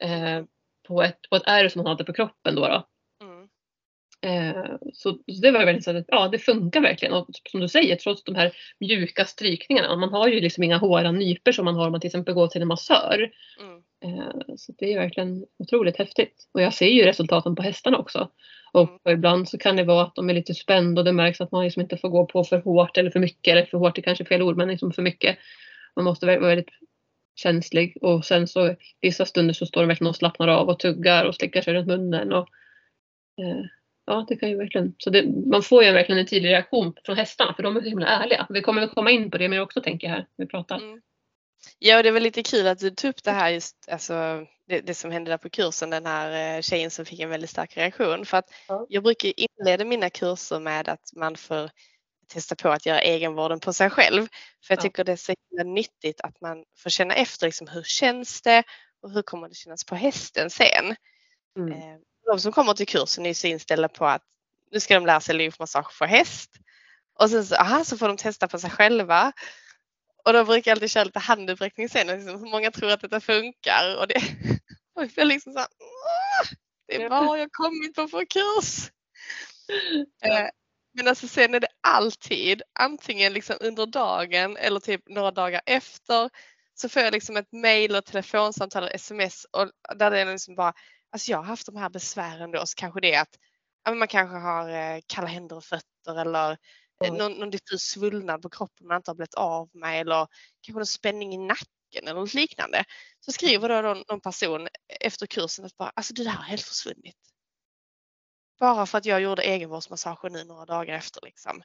eh, 0.02 0.44
på, 0.88 1.02
ett, 1.02 1.18
på 1.30 1.36
ett 1.36 1.42
R 1.46 1.68
som 1.68 1.80
hon 1.80 1.88
hade 1.88 2.04
på 2.04 2.12
kroppen 2.12 2.54
då. 2.54 2.68
då. 2.68 2.88
Eh, 4.24 4.76
så, 4.92 5.18
det 5.42 5.50
var 5.50 5.64
väldigt 5.64 5.84
så 5.84 5.96
att 5.96 6.04
ja, 6.08 6.28
det 6.28 6.38
funkar 6.38 6.80
verkligen. 6.80 7.14
Och 7.14 7.26
som 7.50 7.60
du 7.60 7.68
säger, 7.68 7.96
trots 7.96 8.24
de 8.24 8.34
här 8.34 8.52
mjuka 8.80 9.24
strykningarna. 9.24 9.96
Man 9.96 10.12
har 10.12 10.28
ju 10.28 10.40
liksom 10.40 10.64
inga 10.64 10.76
hårda 10.76 11.12
nyper 11.12 11.52
som 11.52 11.64
man 11.64 11.74
har 11.74 11.86
om 11.86 11.92
man 11.92 12.00
till 12.00 12.08
exempel 12.08 12.34
går 12.34 12.48
till 12.48 12.62
en 12.62 12.68
massör. 12.68 13.30
Mm. 13.60 13.82
Eh, 14.04 14.54
så 14.56 14.72
det 14.78 14.92
är 14.92 14.98
verkligen 14.98 15.44
otroligt 15.58 15.96
häftigt. 15.96 16.48
Och 16.52 16.62
jag 16.62 16.74
ser 16.74 16.86
ju 16.86 17.04
resultaten 17.04 17.54
på 17.54 17.62
hästarna 17.62 17.98
också. 17.98 18.30
Och 18.72 18.88
mm. 19.06 19.18
ibland 19.18 19.48
så 19.48 19.58
kan 19.58 19.76
det 19.76 19.84
vara 19.84 20.02
att 20.02 20.14
de 20.14 20.30
är 20.30 20.34
lite 20.34 20.54
spända 20.54 21.00
och 21.00 21.04
det 21.04 21.12
märks 21.12 21.40
att 21.40 21.52
man 21.52 21.64
liksom 21.64 21.82
inte 21.82 21.96
får 21.96 22.08
gå 22.08 22.26
på 22.26 22.44
för 22.44 22.58
hårt 22.58 22.98
eller 22.98 23.10
för 23.10 23.20
mycket. 23.20 23.52
Eller 23.52 23.66
för 23.66 23.78
hårt 23.78 23.98
är 23.98 24.02
kanske 24.02 24.24
fel 24.24 24.42
ord, 24.42 24.56
men 24.56 24.68
liksom 24.68 24.92
för 24.92 25.02
mycket. 25.02 25.38
Man 25.96 26.04
måste 26.04 26.26
vara 26.26 26.38
väldigt 26.40 26.70
känslig 27.36 27.96
och 28.00 28.24
sen 28.24 28.48
så 28.48 28.74
vissa 29.00 29.26
stunder 29.26 29.54
så 29.54 29.66
står 29.66 29.80
de 29.80 29.88
verkligen 29.88 30.08
och 30.08 30.16
slappnar 30.16 30.48
av 30.48 30.68
och 30.68 30.78
tuggar 30.78 31.24
och 31.24 31.34
slickar 31.34 31.62
sig 31.62 31.74
runt 31.74 31.86
munnen. 31.86 32.32
Och, 32.32 32.48
eh, 33.42 33.64
ja, 34.06 34.26
det 34.28 34.36
kan 34.36 34.50
ju 34.50 34.56
verkligen, 34.56 34.94
så 34.98 35.10
det, 35.10 35.24
man 35.46 35.62
får 35.62 35.84
ju 35.84 35.92
verkligen 35.92 36.18
en 36.18 36.26
tidig 36.26 36.48
reaktion 36.48 36.94
från 37.04 37.16
hästarna 37.16 37.54
för 37.54 37.62
de 37.62 37.76
är 37.76 37.80
så 37.80 37.88
himla 37.88 38.06
ärliga. 38.06 38.46
Vi 38.50 38.62
kommer 38.62 38.80
väl 38.80 38.90
komma 38.90 39.10
in 39.10 39.30
på 39.30 39.38
det 39.38 39.48
mer 39.48 39.60
också 39.60 39.80
tänker 39.80 40.06
jag 40.06 40.14
här 40.14 40.26
när 40.36 40.46
vi 40.46 40.50
pratar. 40.50 40.76
Mm. 40.76 41.00
Ja, 41.78 42.02
det 42.02 42.10
var 42.10 42.20
lite 42.20 42.42
kul 42.42 42.66
att 42.66 42.78
du 42.78 42.90
tog 42.90 43.08
upp 43.08 43.24
det 43.24 43.30
här 43.30 43.50
just, 43.50 43.88
alltså 43.88 44.14
det, 44.68 44.80
det, 44.80 44.94
som 44.94 45.10
hände 45.10 45.30
där 45.30 45.38
på 45.38 45.50
kursen, 45.50 45.90
den 45.90 46.06
här 46.06 46.56
eh, 46.56 46.60
tjejen 46.60 46.90
som 46.90 47.04
fick 47.04 47.20
en 47.20 47.30
väldigt 47.30 47.50
stark 47.50 47.76
reaktion. 47.76 48.26
För 48.26 48.36
att 48.36 48.50
ja. 48.68 48.86
jag 48.88 49.02
brukar 49.02 49.32
inleda 49.36 49.84
mina 49.84 50.10
kurser 50.10 50.60
med 50.60 50.88
att 50.88 51.10
man 51.16 51.36
får 51.36 51.70
testa 52.28 52.56
på 52.56 52.68
att 52.68 52.86
göra 52.86 53.00
egenvården 53.00 53.60
på 53.60 53.72
sig 53.72 53.90
själv. 53.90 54.26
För 54.66 54.74
jag 54.74 54.80
tycker 54.80 55.04
det 55.04 55.12
är 55.12 55.16
så 55.16 55.34
himla 55.50 55.72
nyttigt 55.74 56.20
att 56.20 56.40
man 56.40 56.64
får 56.78 56.90
känna 56.90 57.14
efter 57.14 57.46
liksom, 57.46 57.68
hur 57.68 57.82
känns 57.82 58.42
det 58.42 58.62
och 59.02 59.10
hur 59.10 59.22
kommer 59.22 59.48
det 59.48 59.54
kännas 59.54 59.84
på 59.84 59.94
hästen 59.94 60.50
sen. 60.50 60.96
Mm. 61.58 62.00
De 62.26 62.40
som 62.40 62.52
kommer 62.52 62.74
till 62.74 62.86
kursen 62.86 63.26
är 63.26 63.34
så 63.34 63.46
inställda 63.46 63.88
på 63.88 64.06
att 64.06 64.22
nu 64.70 64.80
ska 64.80 64.94
de 64.94 65.06
lära 65.06 65.20
sig 65.20 65.34
lymfmassage 65.34 65.92
för 65.92 66.06
häst. 66.06 66.50
Och 67.18 67.30
sen 67.30 67.44
så, 67.44 67.54
aha, 67.54 67.84
så 67.84 67.98
får 67.98 68.08
de 68.08 68.16
testa 68.16 68.48
på 68.48 68.58
sig 68.58 68.70
själva. 68.70 69.32
Och 70.24 70.32
då 70.32 70.44
brukar 70.44 70.70
jag 70.70 70.76
alltid 70.76 70.90
köra 70.90 71.04
lite 71.04 71.18
handuppräckning 71.18 71.88
sen, 71.88 72.06
liksom, 72.06 72.50
många 72.50 72.70
tror 72.70 72.90
att 72.90 73.00
detta 73.00 73.20
funkar. 73.20 73.96
Och 74.00 74.08
det, 74.08 74.14
och 74.94 75.06
jag 75.14 75.26
liksom 75.26 75.52
så 75.52 75.58
här, 75.58 75.68
det 76.86 77.02
är 77.02 77.08
bara 77.08 77.38
jag 77.38 77.52
kommit 77.52 77.94
på 77.94 78.08
för 78.08 78.24
kurs. 78.24 78.90
Ja. 80.20 80.38
Eh, 80.38 80.48
men 80.92 81.08
alltså 81.08 81.28
sen 81.28 81.54
är 81.54 81.60
det 81.60 81.68
alltid 81.80 82.62
antingen 82.72 83.32
liksom 83.32 83.56
under 83.60 83.86
dagen 83.86 84.56
eller 84.56 84.80
typ 84.80 85.08
några 85.08 85.30
dagar 85.30 85.60
efter 85.66 86.30
så 86.74 86.88
får 86.88 87.02
jag 87.02 87.12
liksom 87.12 87.36
ett 87.36 87.52
mail 87.52 87.96
och 87.96 88.04
telefonsamtal 88.04 88.82
och 88.82 88.94
sms 88.94 89.46
och 89.50 89.70
där 89.96 90.10
det 90.10 90.20
är 90.20 90.32
liksom 90.32 90.54
bara, 90.54 90.72
alltså 91.14 91.30
jag 91.30 91.38
har 91.38 91.44
haft 91.44 91.66
de 91.66 91.76
här 91.76 91.88
besvären 91.88 92.50
då 92.50 92.66
så 92.66 92.74
kanske 92.76 93.00
det 93.00 93.14
är 93.14 93.20
att 93.22 93.38
ja, 93.84 93.94
man 93.94 94.08
kanske 94.08 94.36
har 94.36 94.68
eh, 94.68 95.00
kalla 95.06 95.26
händer 95.26 95.56
och 95.56 95.64
fötter 95.64 96.20
eller 96.20 96.58
mm. 97.04 97.16
någon, 97.18 97.32
någon 97.32 97.50
diffus 97.50 97.82
svullnad 97.82 98.42
på 98.42 98.50
kroppen 98.50 98.86
man 98.86 98.96
inte 98.96 99.10
har 99.10 99.14
blivit 99.14 99.34
av 99.34 99.70
med 99.72 100.00
eller 100.00 100.26
kanske 100.60 100.78
någon 100.78 100.86
spänning 100.86 101.34
i 101.34 101.38
nacken 101.38 102.02
eller 102.02 102.14
något 102.14 102.34
liknande. 102.34 102.84
Så 103.20 103.32
skriver 103.32 103.68
då 103.68 103.80
någon, 103.80 104.04
någon 104.08 104.20
person 104.20 104.68
efter 105.00 105.26
kursen 105.26 105.64
att 105.64 105.76
bara, 105.76 105.92
alltså 105.94 106.14
det 106.14 106.24
där 106.24 106.30
har 106.30 106.44
helt 106.44 106.62
försvunnit. 106.62 107.16
Bara 108.60 108.86
för 108.86 108.98
att 108.98 109.06
jag 109.06 109.20
gjorde 109.20 109.42
egenvårdsmassagen 109.42 110.32
nu 110.32 110.44
några 110.44 110.64
dagar 110.64 110.94
efter. 110.94 111.20
Liksom. 111.24 111.62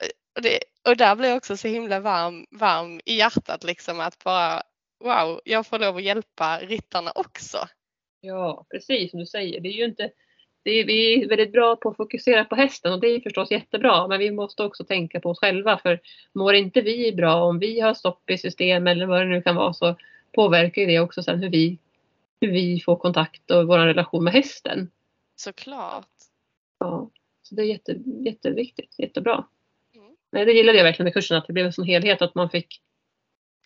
Eh, 0.00 0.08
och, 0.36 0.42
det, 0.42 0.60
och 0.88 0.96
där 0.96 1.16
blev 1.16 1.30
jag 1.30 1.36
också 1.36 1.56
så 1.56 1.68
himla 1.68 2.00
varm, 2.00 2.46
varm 2.50 3.00
i 3.04 3.16
hjärtat 3.16 3.64
liksom 3.64 4.00
att 4.00 4.24
bara 4.24 4.62
wow, 5.04 5.40
jag 5.44 5.66
får 5.66 5.78
lov 5.78 5.96
att 5.96 6.02
hjälpa 6.02 6.60
ryttarna 6.60 7.12
också. 7.14 7.68
Ja, 8.20 8.66
precis 8.70 9.10
som 9.10 9.20
du 9.20 9.26
säger. 9.26 9.60
Det 9.60 9.68
är 9.68 9.72
ju 9.72 9.84
inte, 9.84 10.10
det 10.62 10.70
är, 10.70 10.86
vi 10.86 11.22
är 11.22 11.28
väldigt 11.28 11.52
bra 11.52 11.76
på 11.76 11.88
att 11.88 11.96
fokusera 11.96 12.44
på 12.44 12.54
hästen 12.54 12.92
och 12.92 13.00
det 13.00 13.06
är 13.06 13.20
förstås 13.20 13.50
jättebra. 13.50 14.08
Men 14.08 14.18
vi 14.18 14.30
måste 14.30 14.62
också 14.62 14.84
tänka 14.84 15.20
på 15.20 15.30
oss 15.30 15.38
själva 15.38 15.78
för 15.78 16.00
mår 16.32 16.54
inte 16.54 16.80
vi 16.80 17.12
bra 17.12 17.34
om 17.34 17.58
vi 17.58 17.80
har 17.80 17.94
stopp 17.94 18.30
i 18.30 18.38
system 18.38 18.86
eller 18.86 19.06
vad 19.06 19.20
det 19.20 19.26
nu 19.26 19.42
kan 19.42 19.56
vara 19.56 19.72
så 19.72 19.96
påverkar 20.32 20.86
det 20.86 21.00
också 21.00 21.22
sen 21.22 21.42
hur 21.42 21.50
vi, 21.50 21.78
hur 22.40 22.52
vi 22.52 22.80
får 22.80 22.96
kontakt 22.96 23.50
och 23.50 23.66
vår 23.66 23.78
relation 23.78 24.24
med 24.24 24.32
hästen. 24.32 24.90
Såklart. 25.36 26.08
Ja, 26.78 27.10
så 27.42 27.54
det 27.54 27.62
är 27.62 27.66
jätte, 27.66 27.98
jätteviktigt, 28.24 28.94
jättebra. 28.98 29.44
Mm. 29.94 30.16
Nej, 30.32 30.44
det 30.44 30.52
gillade 30.52 30.78
jag 30.78 30.84
verkligen 30.84 31.04
med 31.04 31.14
kursen, 31.14 31.36
att 31.36 31.46
det 31.46 31.52
blev 31.52 31.66
en 31.66 31.72
sån 31.72 31.84
helhet 31.84 32.22
att 32.22 32.34
man 32.34 32.50
fick 32.50 32.80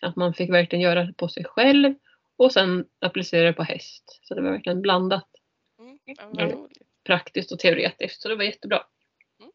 att 0.01 0.15
man 0.15 0.33
fick 0.33 0.49
verkligen 0.49 0.83
göra 0.83 1.03
det 1.03 1.13
på 1.13 1.27
sig 1.27 1.43
själv 1.43 1.93
och 2.37 2.51
sen 2.51 2.85
applicera 3.01 3.45
det 3.45 3.53
på 3.53 3.63
häst. 3.63 4.19
Så 4.21 4.35
det 4.35 4.41
var 4.41 4.51
verkligen 4.51 4.81
blandat. 4.81 5.29
Mm. 6.39 6.67
Praktiskt 7.03 7.51
och 7.51 7.59
teoretiskt, 7.59 8.21
så 8.21 8.29
det 8.29 8.35
var 8.35 8.43
jättebra. 8.43 8.83
Mm. 9.39 9.51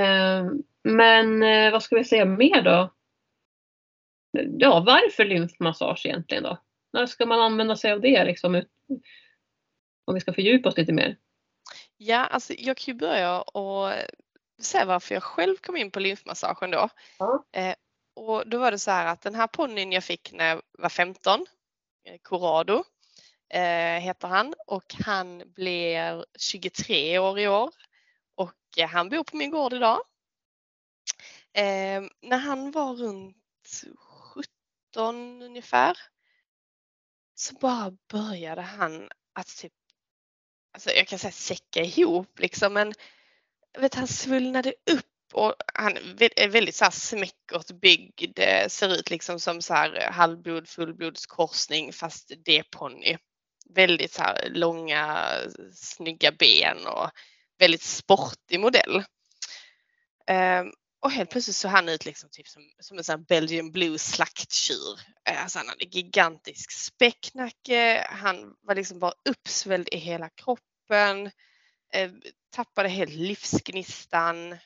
Eh, 0.00 0.52
men 0.82 1.42
eh, 1.42 1.72
vad 1.72 1.82
ska 1.82 1.96
vi 1.96 2.04
säga 2.04 2.24
mer 2.24 2.62
då? 2.62 2.92
Ja, 4.58 4.84
varför 4.86 5.24
lymfmassage 5.24 6.06
egentligen 6.06 6.42
då? 6.42 6.58
När 6.92 7.06
ska 7.06 7.26
man 7.26 7.40
använda 7.40 7.76
sig 7.76 7.92
av 7.92 8.00
det 8.00 8.24
liksom? 8.24 8.62
Om 10.04 10.14
vi 10.14 10.20
ska 10.20 10.32
fördjupa 10.32 10.68
oss 10.68 10.76
lite 10.76 10.92
mer. 10.92 11.16
Ja, 11.96 12.24
alltså 12.26 12.54
jag 12.58 12.76
kan 12.76 12.94
ju 12.94 12.98
börja 12.98 13.40
och 13.40 13.92
säga 14.62 14.84
varför 14.84 15.14
jag 15.14 15.22
själv 15.22 15.56
kom 15.56 15.76
in 15.76 15.90
på 15.90 16.00
lymfmassagen 16.00 16.70
då. 16.70 16.88
Ja. 17.18 17.44
Eh, 17.52 17.74
och 18.14 18.48
då 18.48 18.58
var 18.58 18.70
det 18.70 18.78
så 18.78 18.90
här 18.90 19.06
att 19.06 19.22
den 19.22 19.34
här 19.34 19.46
ponnyn 19.46 19.92
jag 19.92 20.04
fick 20.04 20.32
när 20.32 20.48
jag 20.48 20.62
var 20.78 20.88
15, 20.88 21.40
eh, 21.40 21.46
Eh, 22.04 22.18
Corrado 22.22 22.84
eh, 23.48 24.00
heter 24.00 24.28
han 24.28 24.54
och 24.66 24.94
han 25.04 25.42
blir 25.46 26.24
23 26.38 27.18
år 27.18 27.38
i 27.38 27.48
år 27.48 27.70
och 28.34 28.78
eh, 28.78 28.88
han 28.88 29.08
bor 29.08 29.24
på 29.24 29.36
min 29.36 29.50
gård 29.50 29.72
idag. 29.72 30.00
Ehm, 31.52 32.10
när 32.22 32.38
han 32.38 32.70
var 32.70 32.94
runt 32.94 33.36
17 34.94 35.42
ungefär 35.42 35.98
så 37.34 37.54
bara 37.54 37.96
började 38.12 38.62
han 38.62 39.08
att 39.32 39.56
typ 39.56 39.72
alltså 40.72 40.90
jag 40.90 41.06
kan 41.06 41.18
säga 41.18 41.32
säcka 41.32 41.84
ihop 41.84 42.38
liksom 42.38 42.72
men 42.72 42.94
vet, 43.78 43.94
han 43.94 44.08
svullnade 44.08 44.74
upp 44.90 45.11
och 45.34 45.54
han 45.74 45.96
är 46.36 46.48
väldigt 46.48 46.74
så 46.74 46.84
här 46.84 46.90
smäckert 46.90 47.80
byggd, 47.80 48.38
eh, 48.38 48.68
ser 48.68 48.94
ut 48.94 49.10
liksom 49.10 49.40
som 49.40 49.62
så 49.62 49.74
här 49.74 50.00
eh, 50.00 50.12
halvblod 50.12 50.68
fullblodskorsning 50.68 51.92
fast 51.92 52.32
D-ponny. 52.44 53.16
Väldigt 53.74 54.12
så 54.12 54.22
här 54.22 54.48
långa 54.50 55.28
snygga 55.74 56.32
ben 56.32 56.86
och 56.86 57.10
väldigt 57.58 57.82
sportig 57.82 58.60
modell. 58.60 59.04
Um, 60.30 60.72
och 61.02 61.10
helt 61.10 61.30
plötsligt 61.30 61.56
såg 61.56 61.70
han 61.70 61.88
ut 61.88 62.04
liksom 62.04 62.28
typ 62.32 62.48
som, 62.48 62.62
som 62.80 62.98
en 62.98 63.04
sån 63.04 63.12
här 63.12 63.26
Belgian 63.28 63.72
blue 63.72 63.98
slakttjur. 63.98 65.00
Eh, 65.28 65.42
alltså 65.42 65.58
han 65.58 65.68
hade 65.68 65.84
gigantisk 65.84 66.70
späcknacke, 66.72 68.06
han 68.10 68.54
var 68.60 68.74
liksom 68.74 68.98
bara 68.98 69.12
uppsvälld 69.28 69.88
i 69.92 69.96
hela 69.96 70.28
kroppen, 70.28 71.30
eh, 71.92 72.10
tappade 72.50 72.88
helt 72.88 73.12
livsgnistan. 73.12 74.56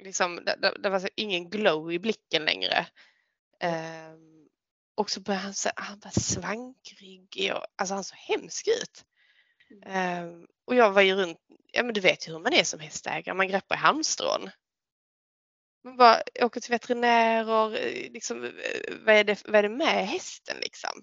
Liksom, 0.00 0.44
det, 0.44 0.74
det 0.82 0.90
var 0.90 1.10
ingen 1.16 1.50
glow 1.50 1.92
i 1.92 1.98
blicken 1.98 2.44
längre. 2.44 2.86
Eh, 3.60 4.14
och 4.94 5.10
så 5.10 5.20
började 5.20 5.44
han, 5.44 5.54
så, 5.54 5.70
han 5.76 6.00
var 6.04 6.20
svankryggig 6.20 7.54
och 7.54 7.66
alltså 7.76 7.94
han 7.94 8.04
såg 8.04 8.18
hemsk 8.18 8.68
ut. 8.68 9.04
Eh, 9.86 10.26
och 10.64 10.74
jag 10.74 10.92
var 10.92 11.02
ju 11.02 11.14
runt, 11.14 11.38
ja 11.72 11.82
men 11.82 11.94
du 11.94 12.00
vet 12.00 12.28
ju 12.28 12.32
hur 12.32 12.38
man 12.38 12.52
är 12.52 12.64
som 12.64 12.80
hästägare, 12.80 13.36
man 13.36 13.48
greppar 13.48 13.76
i 13.76 13.78
halmstrån. 13.78 14.50
Man 15.84 15.96
bara 15.96 16.22
åker 16.40 16.60
till 16.60 16.70
veterinärer, 16.70 17.76
eh, 17.76 18.12
liksom, 18.12 18.44
eh, 18.44 18.50
vad, 19.04 19.14
är 19.14 19.24
det, 19.24 19.42
vad 19.46 19.54
är 19.54 19.62
det 19.62 19.68
med 19.68 20.08
hästen 20.08 20.56
liksom? 20.60 21.02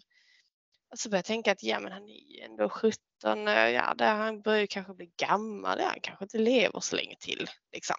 Och 0.91 0.99
så 0.99 1.09
börjar 1.09 1.19
jag 1.19 1.25
tänka 1.25 1.51
att 1.51 1.63
ja 1.63 1.79
men 1.79 1.91
han 1.91 2.03
är 2.03 2.35
ju 2.35 2.41
ändå 2.41 2.69
17, 2.69 3.47
eh, 3.47 3.69
ja 3.69 3.93
där 3.93 4.15
han 4.15 4.41
börjar 4.41 4.65
kanske 4.65 4.93
bli 4.93 5.11
gammal, 5.17 5.79
ja, 5.79 5.87
han 5.87 6.01
kanske 6.01 6.25
inte 6.25 6.37
lever 6.37 6.79
så 6.79 6.95
länge 6.95 7.15
till. 7.19 7.49
Liksom. 7.71 7.97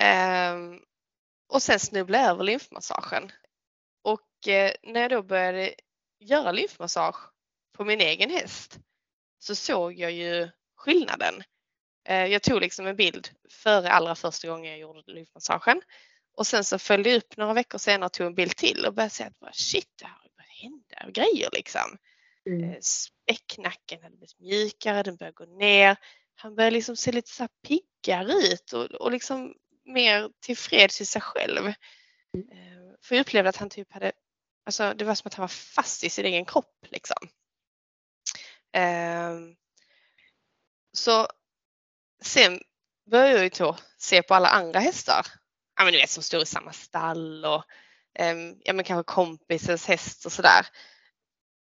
Um, 0.00 0.80
och 1.48 1.62
sen 1.62 1.80
snubbla 1.80 2.30
över 2.30 2.44
lymfmassagen. 2.44 3.32
Och 4.02 4.48
eh, 4.48 4.72
när 4.82 5.00
jag 5.00 5.10
då 5.10 5.22
började 5.22 5.74
göra 6.20 6.52
lymfmassage 6.52 7.30
på 7.76 7.84
min 7.84 8.00
egen 8.00 8.30
häst 8.30 8.78
så 9.38 9.54
såg 9.54 9.98
jag 9.98 10.12
ju 10.12 10.50
skillnaden. 10.76 11.42
Eh, 12.08 12.26
jag 12.26 12.42
tog 12.42 12.60
liksom 12.60 12.86
en 12.86 12.96
bild 12.96 13.28
före 13.50 13.90
allra 13.90 14.14
första 14.14 14.48
gången 14.48 14.70
jag 14.70 14.80
gjorde 14.80 15.12
lymfmassagen 15.12 15.82
och 16.36 16.46
sen 16.46 16.64
så 16.64 16.78
följde 16.78 17.10
jag 17.10 17.16
upp 17.16 17.36
några 17.36 17.54
veckor 17.54 17.78
senare 17.78 18.06
och 18.06 18.12
tog 18.12 18.26
en 18.26 18.34
bild 18.34 18.56
till 18.56 18.84
och 18.86 18.94
började 18.94 19.10
säga 19.10 19.30
att 19.40 19.56
shit, 19.56 19.88
det 19.96 20.04
har 20.04 20.28
börjat 20.36 20.86
hända 20.96 21.20
grejer 21.20 21.48
liksom. 21.52 21.98
Mm. 22.46 22.70
Eh, 22.70 22.78
späcknacken 22.80 24.02
hade 24.02 24.16
blivit 24.16 24.40
mjukare, 24.40 25.02
den 25.02 25.16
började 25.16 25.34
gå 25.34 25.44
ner. 25.44 25.96
Han 26.34 26.54
började 26.54 26.74
liksom 26.74 26.96
se 26.96 27.12
lite 27.12 27.30
så 27.30 27.48
piggare 27.68 28.32
ut 28.32 28.72
och, 28.72 28.84
och 28.84 29.12
liksom 29.12 29.54
mer 29.92 30.30
tillfreds 30.40 31.00
i 31.00 31.06
sig 31.06 31.22
själv. 31.22 31.58
Mm. 31.58 31.74
Eh, 32.52 32.94
för 33.02 33.14
jag 33.14 33.22
upplevde 33.22 33.48
att 33.48 33.56
han 33.56 33.70
typ 33.70 33.92
hade, 33.92 34.12
alltså 34.66 34.94
det 34.94 35.04
var 35.04 35.14
som 35.14 35.28
att 35.28 35.34
han 35.34 35.42
var 35.42 35.48
fast 35.48 36.04
i 36.04 36.10
sin 36.10 36.24
egen 36.24 36.44
kropp 36.44 36.86
liksom. 36.90 37.28
Så 40.92 41.28
sen 42.22 42.60
började 43.10 43.32
jag 43.32 43.42
ju 43.42 43.48
då 43.48 43.76
se 43.98 44.22
på 44.22 44.34
alla 44.34 44.48
andra 44.48 44.80
hästar. 44.80 45.26
Ja 45.76 45.84
men 45.84 45.92
du 45.92 45.98
vet 45.98 46.10
som 46.10 46.22
står 46.22 46.42
i 46.42 46.46
samma 46.46 46.72
stall 46.72 47.44
och 47.44 47.64
um, 48.18 48.60
ja 48.64 48.72
men 48.72 48.84
kanske 48.84 49.12
kompisens 49.12 49.86
häst 49.86 50.26
och 50.26 50.32
sådär. 50.32 50.66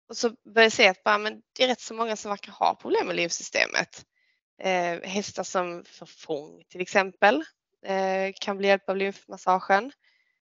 Och 0.08 0.16
så 0.16 0.30
började 0.30 0.62
jag 0.62 0.72
se 0.72 0.88
att 0.88 1.02
bara, 1.02 1.18
men 1.18 1.42
det 1.52 1.64
är 1.64 1.68
rätt 1.68 1.80
så 1.80 1.94
många 1.94 2.16
som 2.16 2.28
verkar 2.28 2.52
ha 2.52 2.74
problem 2.74 3.06
med 3.06 3.16
livssystemet. 3.16 4.06
Eh, 4.62 5.00
hästar 5.02 5.42
som 5.42 5.84
förfång 5.84 6.64
till 6.68 6.80
exempel 6.80 7.44
Eh, 7.82 8.32
kan 8.40 8.58
bli 8.58 8.68
hjälp 8.68 8.88
av 8.88 8.96
lymfmassagen. 8.96 9.92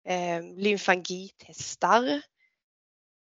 Eh, 0.08 0.44
lymfangitestar. 0.44 2.22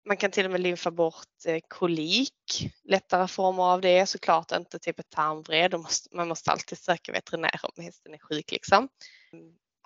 Man 0.08 0.16
kan 0.16 0.30
till 0.30 0.44
och 0.44 0.50
med 0.50 0.60
lymfa 0.60 0.90
bort 0.90 1.46
eh, 1.46 1.60
kolik, 1.68 2.70
lättare 2.84 3.28
former 3.28 3.62
av 3.62 3.80
det, 3.80 4.06
såklart 4.06 4.52
inte 4.52 4.78
typ 4.78 4.98
ett 4.98 5.10
tarmvred. 5.10 5.74
Måste, 5.80 6.16
man 6.16 6.28
måste 6.28 6.50
alltid 6.50 6.78
söka 6.78 7.12
veterinär 7.12 7.60
om 7.62 7.84
hästen 7.84 8.14
är 8.14 8.18
sjuk 8.18 8.52
liksom. 8.52 8.88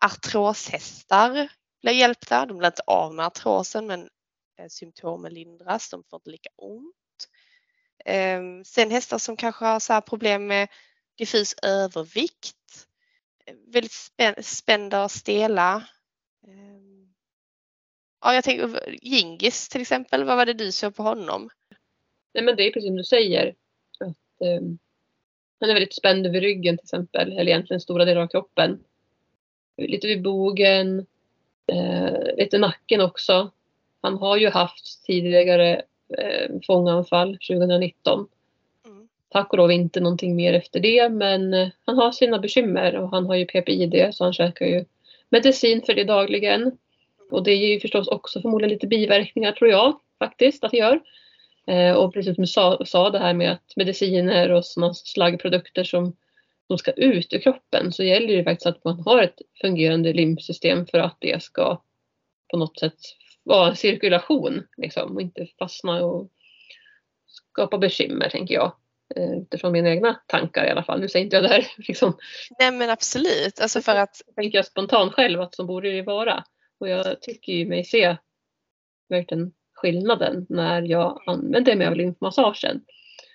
Artroshästar 0.02 1.48
blir 1.82 1.92
hjälpta. 1.92 2.46
De 2.46 2.58
blir 2.58 2.68
inte 2.68 2.82
av 2.86 3.14
med 3.14 3.26
artrosen 3.26 3.86
men 3.86 4.08
symptomen 4.68 5.34
lindras. 5.34 5.90
De 5.90 6.04
får 6.10 6.16
inte 6.16 6.30
lika 6.30 6.50
ont. 6.56 6.94
Sen 8.66 8.90
hästar 8.90 9.18
som 9.18 9.36
kanske 9.36 9.64
har 9.64 9.80
så 9.80 10.00
problem 10.00 10.46
med 10.46 10.68
diffus 11.18 11.54
övervikt. 11.62 12.86
Väldigt 13.66 13.92
spända 14.46 15.04
och 15.04 15.10
stela. 15.10 15.84
Ehm. 16.46 17.14
Ja, 18.20 18.34
jag 18.34 18.44
tänker 18.44 18.94
Gingis 19.02 19.68
till 19.68 19.80
exempel. 19.80 20.24
Vad 20.24 20.36
var 20.36 20.46
det 20.46 20.52
du 20.52 20.72
såg 20.72 20.96
på 20.96 21.02
honom? 21.02 21.50
Nej, 22.34 22.44
men 22.44 22.56
det 22.56 22.62
är 22.62 22.72
precis 22.72 22.88
som 22.88 22.96
du 22.96 23.04
säger. 23.04 23.54
Att, 24.00 24.46
eh, 24.46 24.62
han 25.60 25.70
är 25.70 25.74
väldigt 25.74 25.94
spänd 25.94 26.26
över 26.26 26.40
ryggen 26.40 26.78
till 26.78 26.84
exempel, 26.84 27.32
eller 27.32 27.48
egentligen 27.52 27.80
stora 27.80 28.04
delar 28.04 28.20
av 28.20 28.26
kroppen. 28.26 28.84
Lite 29.76 30.06
vid 30.06 30.22
bogen, 30.22 31.06
eh, 31.66 32.36
lite 32.36 32.58
nacken 32.58 33.00
också. 33.00 33.50
Han 34.00 34.18
har 34.18 34.36
ju 34.36 34.50
haft 34.50 35.04
tidigare 35.04 35.82
eh, 36.18 36.50
fånganfall 36.66 37.38
2019. 37.38 38.28
Tack 39.30 39.52
och 39.52 39.58
lov 39.58 39.72
inte 39.72 40.00
någonting 40.00 40.36
mer 40.36 40.52
efter 40.52 40.80
det 40.80 41.08
men 41.08 41.54
eh, 41.54 41.68
han 41.86 41.96
har 41.96 42.12
sina 42.12 42.38
bekymmer 42.38 42.96
och 42.96 43.10
han 43.10 43.26
har 43.26 43.34
ju 43.34 43.46
PPID 43.46 44.08
så 44.12 44.24
han 44.24 44.32
käkar 44.32 44.66
ju 44.66 44.84
medicin 45.28 45.82
för 45.82 45.94
det 45.94 46.04
dagligen. 46.04 46.78
Och 47.30 47.44
det 47.44 47.54
ger 47.54 47.68
ju 47.68 47.80
förstås 47.80 48.08
också 48.08 48.40
förmodligen 48.40 48.72
lite 48.72 48.86
biverkningar 48.86 49.52
tror 49.52 49.70
jag 49.70 50.00
faktiskt 50.18 50.64
att 50.64 50.70
det 50.70 50.76
gör. 50.76 51.00
Eh, 51.66 51.92
och 51.92 52.14
precis 52.14 52.34
som 52.34 52.42
du 52.42 52.48
sa, 52.48 52.84
sa 52.86 53.10
det 53.10 53.18
här 53.18 53.34
med 53.34 53.52
att 53.52 53.72
mediciner 53.76 54.50
och 54.50 54.64
sådana 54.64 54.94
slaggprodukter 54.94 55.84
som, 55.84 56.16
som 56.66 56.78
ska 56.78 56.90
ut 56.90 57.32
ur 57.32 57.38
kroppen 57.38 57.92
så 57.92 58.04
gäller 58.04 58.36
det 58.36 58.44
faktiskt 58.44 58.66
att 58.66 58.84
man 58.84 59.00
har 59.00 59.22
ett 59.22 59.40
fungerande 59.60 60.12
lymfsystem 60.12 60.86
för 60.86 60.98
att 60.98 61.16
det 61.20 61.42
ska 61.42 61.82
på 62.50 62.56
något 62.56 62.78
sätt 62.78 62.98
vara 63.42 63.74
cirkulation 63.74 64.62
liksom, 64.76 65.14
och 65.14 65.22
inte 65.22 65.46
fastna 65.58 66.04
och 66.04 66.30
skapa 67.26 67.78
bekymmer 67.78 68.28
tänker 68.28 68.54
jag. 68.54 68.72
Eh, 69.16 69.32
utifrån 69.32 69.72
mina 69.72 69.90
egna 69.90 70.20
tankar 70.26 70.66
i 70.66 70.70
alla 70.70 70.82
fall. 70.82 71.00
Nu 71.00 71.08
säger 71.08 71.24
inte 71.24 71.36
jag 71.36 71.44
det 71.44 71.48
här 71.48 71.66
liksom. 71.88 72.16
Nej 72.58 72.72
men 72.72 72.90
absolut. 72.90 73.60
Alltså 73.60 73.80
för 73.80 73.96
att... 73.96 74.22
tänker 74.36 74.58
jag 74.58 74.66
spontant 74.66 75.12
själv 75.12 75.40
att 75.40 75.54
så 75.54 75.64
borde 75.64 75.90
det 75.90 76.02
vara. 76.02 76.44
Och 76.78 76.88
jag 76.88 77.22
tycker 77.22 77.52
ju 77.52 77.66
mig 77.66 77.84
se 77.84 78.16
verkligen 79.08 79.52
skillnaden 79.74 80.46
när 80.48 80.82
jag 80.82 81.22
använde 81.26 81.76
mig 81.76 81.86
av 81.86 81.96
lymfmassagen. 81.96 82.84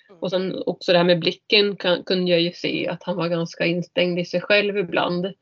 Mm. 0.09 0.19
Och 0.19 0.29
sen 0.29 0.63
också 0.65 0.91
det 0.91 0.97
här 0.97 1.05
med 1.05 1.19
blicken 1.19 1.75
kan, 1.75 2.03
kunde 2.03 2.31
jag 2.31 2.41
ju 2.41 2.51
se 2.51 2.87
att 2.87 3.03
han 3.03 3.15
var 3.15 3.27
ganska 3.27 3.65
instängd 3.65 4.19
i 4.19 4.25
sig 4.25 4.41
själv 4.41 4.77
ibland. 4.77 5.33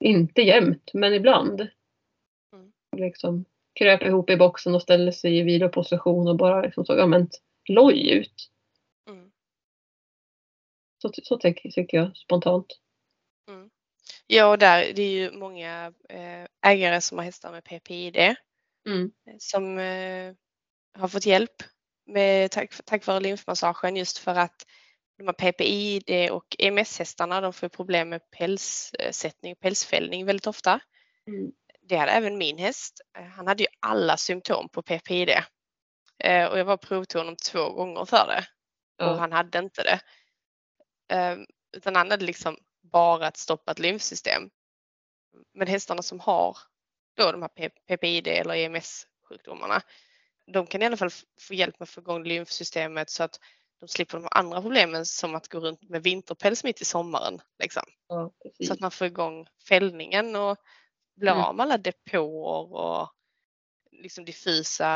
Inte 0.00 0.42
jämt, 0.42 0.90
men 0.94 1.14
ibland. 1.14 1.60
Mm. 2.52 2.72
Liksom 2.96 3.44
kröp 3.74 4.02
ihop 4.02 4.30
i 4.30 4.36
boxen 4.36 4.74
och 4.74 4.82
ställde 4.82 5.12
sig 5.12 5.38
i 5.38 5.42
viloposition 5.42 6.28
och 6.28 6.36
bara 6.36 6.62
liksom 6.62 6.84
såg 6.84 6.98
ja, 6.98 7.26
loj 7.68 8.10
ut. 8.10 8.50
Så, 10.98 11.10
så 11.22 11.38
tycker 11.38 11.96
jag 11.96 12.16
spontant. 12.16 12.66
Mm. 13.48 13.70
Ja, 14.26 14.46
och 14.46 14.58
där 14.58 14.92
det 14.92 15.02
är 15.02 15.10
ju 15.10 15.30
många 15.30 15.92
eh, 16.08 16.70
ägare 16.70 17.00
som 17.00 17.18
har 17.18 17.24
hästar 17.24 17.52
med 17.52 17.64
PPID 17.64 18.16
mm. 18.88 19.10
som 19.38 19.78
eh, 19.78 20.34
har 20.98 21.08
fått 21.08 21.26
hjälp 21.26 21.62
med, 22.06 22.50
tack, 22.50 22.84
tack 22.84 23.06
vare 23.06 23.20
lymfmassagen 23.20 23.96
just 23.96 24.18
för 24.18 24.34
att 24.34 24.66
de 25.18 25.26
här 25.26 25.52
PPID 25.52 26.30
och 26.30 26.56
EMS-hästarna 26.58 27.40
de 27.40 27.52
får 27.52 27.68
problem 27.68 28.08
med 28.08 28.30
pälssättning 28.30 29.52
och 29.52 29.60
pälsfällning 29.60 30.26
väldigt 30.26 30.46
ofta. 30.46 30.80
Mm 31.28 31.52
det 31.88 31.96
hade 31.96 32.12
även 32.12 32.38
min 32.38 32.58
häst. 32.58 33.00
Han 33.36 33.46
hade 33.46 33.62
ju 33.62 33.68
alla 33.80 34.16
symptom 34.16 34.68
på 34.68 34.82
PPID. 34.82 35.30
Eh, 36.24 36.46
och 36.46 36.58
jag 36.58 36.64
var 36.64 36.76
provtog 36.76 37.20
honom 37.20 37.36
två 37.36 37.70
gånger 37.70 38.04
för 38.04 38.26
det. 38.26 38.44
Och 39.04 39.18
han 39.18 39.32
hade 39.32 39.58
inte 39.58 39.82
det. 39.82 40.00
Ehm, 41.08 41.46
utan 41.76 41.96
han 41.96 42.10
hade 42.10 42.24
liksom 42.24 42.56
bara 42.82 43.28
ett 43.28 43.36
stoppat 43.36 43.78
lymfsystem. 43.78 44.50
Men 45.54 45.68
hästarna 45.68 46.02
som 46.02 46.20
har 46.20 46.58
då 47.16 47.32
de 47.32 47.42
här 47.42 47.68
PPID 47.68 48.28
eller 48.28 48.54
EMS-sjukdomarna, 48.54 49.82
de 50.52 50.66
kan 50.66 50.82
i 50.82 50.86
alla 50.86 50.96
fall 50.96 51.10
få 51.40 51.54
hjälp 51.54 51.78
med 51.78 51.86
att 51.86 51.90
få 51.90 52.00
igång 52.00 52.24
lymfsystemet 52.24 53.10
så 53.10 53.22
att 53.22 53.40
de 53.80 53.88
slipper 53.88 54.18
de 54.18 54.28
andra 54.30 54.62
problemen 54.62 55.06
som 55.06 55.34
att 55.34 55.48
gå 55.48 55.60
runt 55.60 55.88
med 55.88 56.02
vinterpäls 56.02 56.64
mitt 56.64 56.80
i 56.80 56.84
sommaren. 56.84 57.40
Liksom. 57.58 57.82
Ja, 58.08 58.32
så 58.66 58.72
att 58.72 58.80
man 58.80 58.90
får 58.90 59.06
igång 59.06 59.46
fällningen 59.68 60.36
och 60.36 60.56
bli 61.16 61.28
mm. 61.28 61.42
av 61.42 61.54
med 61.54 61.64
alla 61.64 61.78
depåer 61.78 62.72
och 62.72 63.08
liksom 63.92 64.24
diffusa 64.24 64.88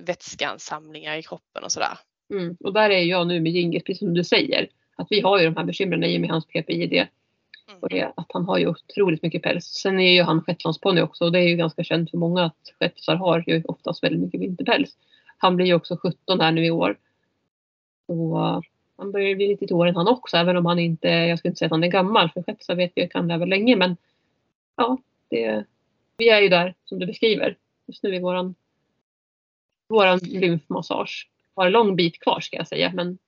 vätskeansamlingar 0.00 1.16
i 1.16 1.22
kroppen 1.22 1.64
och 1.64 1.72
sådär. 1.72 1.98
Mm. 2.30 2.56
Och 2.60 2.72
där 2.72 2.90
är 2.90 3.02
jag 3.02 3.26
nu 3.26 3.40
med 3.40 3.52
Gingis, 3.52 3.84
precis 3.84 3.98
som 3.98 4.14
du 4.14 4.24
säger. 4.24 4.68
Att 4.98 5.06
vi 5.10 5.20
har 5.20 5.38
ju 5.38 5.44
de 5.44 5.56
här 5.56 5.64
bekymren 5.64 6.04
i 6.04 6.16
och 6.16 6.20
med 6.20 6.30
hans 6.30 6.46
PPID. 6.46 6.92
Mm. 6.92 7.80
Och 7.80 7.88
det, 7.88 8.12
att 8.16 8.30
han 8.32 8.44
har 8.44 8.58
ju 8.58 8.68
otroligt 8.68 9.22
mycket 9.22 9.42
päls. 9.42 9.64
Sen 9.64 10.00
är 10.00 10.12
ju 10.12 10.22
han 10.22 10.42
shetlandsponny 10.42 11.00
också 11.00 11.24
och 11.24 11.32
det 11.32 11.38
är 11.38 11.48
ju 11.48 11.56
ganska 11.56 11.84
känt 11.84 12.10
för 12.10 12.18
många 12.18 12.44
att 12.44 12.72
shettisar 12.80 13.16
har 13.16 13.44
ju 13.46 13.62
oftast 13.64 14.04
väldigt 14.04 14.22
mycket 14.22 14.40
vinterpäls. 14.40 14.96
Han 15.38 15.56
blir 15.56 15.66
ju 15.66 15.74
också 15.74 15.96
17 15.96 16.40
här 16.40 16.52
nu 16.52 16.66
i 16.66 16.70
år. 16.70 16.98
Så 18.06 18.62
han 18.96 19.12
börjar 19.12 19.34
bli 19.34 19.48
lite 19.48 19.66
till 19.66 19.76
åren 19.76 19.96
han 19.96 20.08
också 20.08 20.36
även 20.36 20.56
om 20.56 20.66
han 20.66 20.78
inte, 20.78 21.08
jag 21.08 21.38
skulle 21.38 21.50
inte 21.50 21.58
säga 21.58 21.66
att 21.66 21.72
han 21.72 21.84
är 21.84 21.88
gammal 21.88 22.30
för 22.30 22.42
shettisar 22.42 22.74
vet 22.74 22.92
jag 22.94 23.10
kan 23.10 23.28
leva 23.28 23.44
länge 23.44 23.76
men 23.76 23.96
ja, 24.76 24.98
det, 25.28 25.64
vi 26.16 26.28
är 26.28 26.40
ju 26.40 26.48
där 26.48 26.74
som 26.84 26.98
du 26.98 27.06
beskriver 27.06 27.56
just 27.86 28.02
nu 28.02 28.14
i 28.14 28.18
våran, 28.18 28.54
våran 29.88 30.18
lymfmassage. 30.18 31.28
Har 31.54 31.66
en 31.66 31.72
lång 31.72 31.96
bit 31.96 32.20
kvar 32.20 32.40
ska 32.40 32.56
jag 32.56 32.68
säga 32.68 32.92
men 32.94 33.18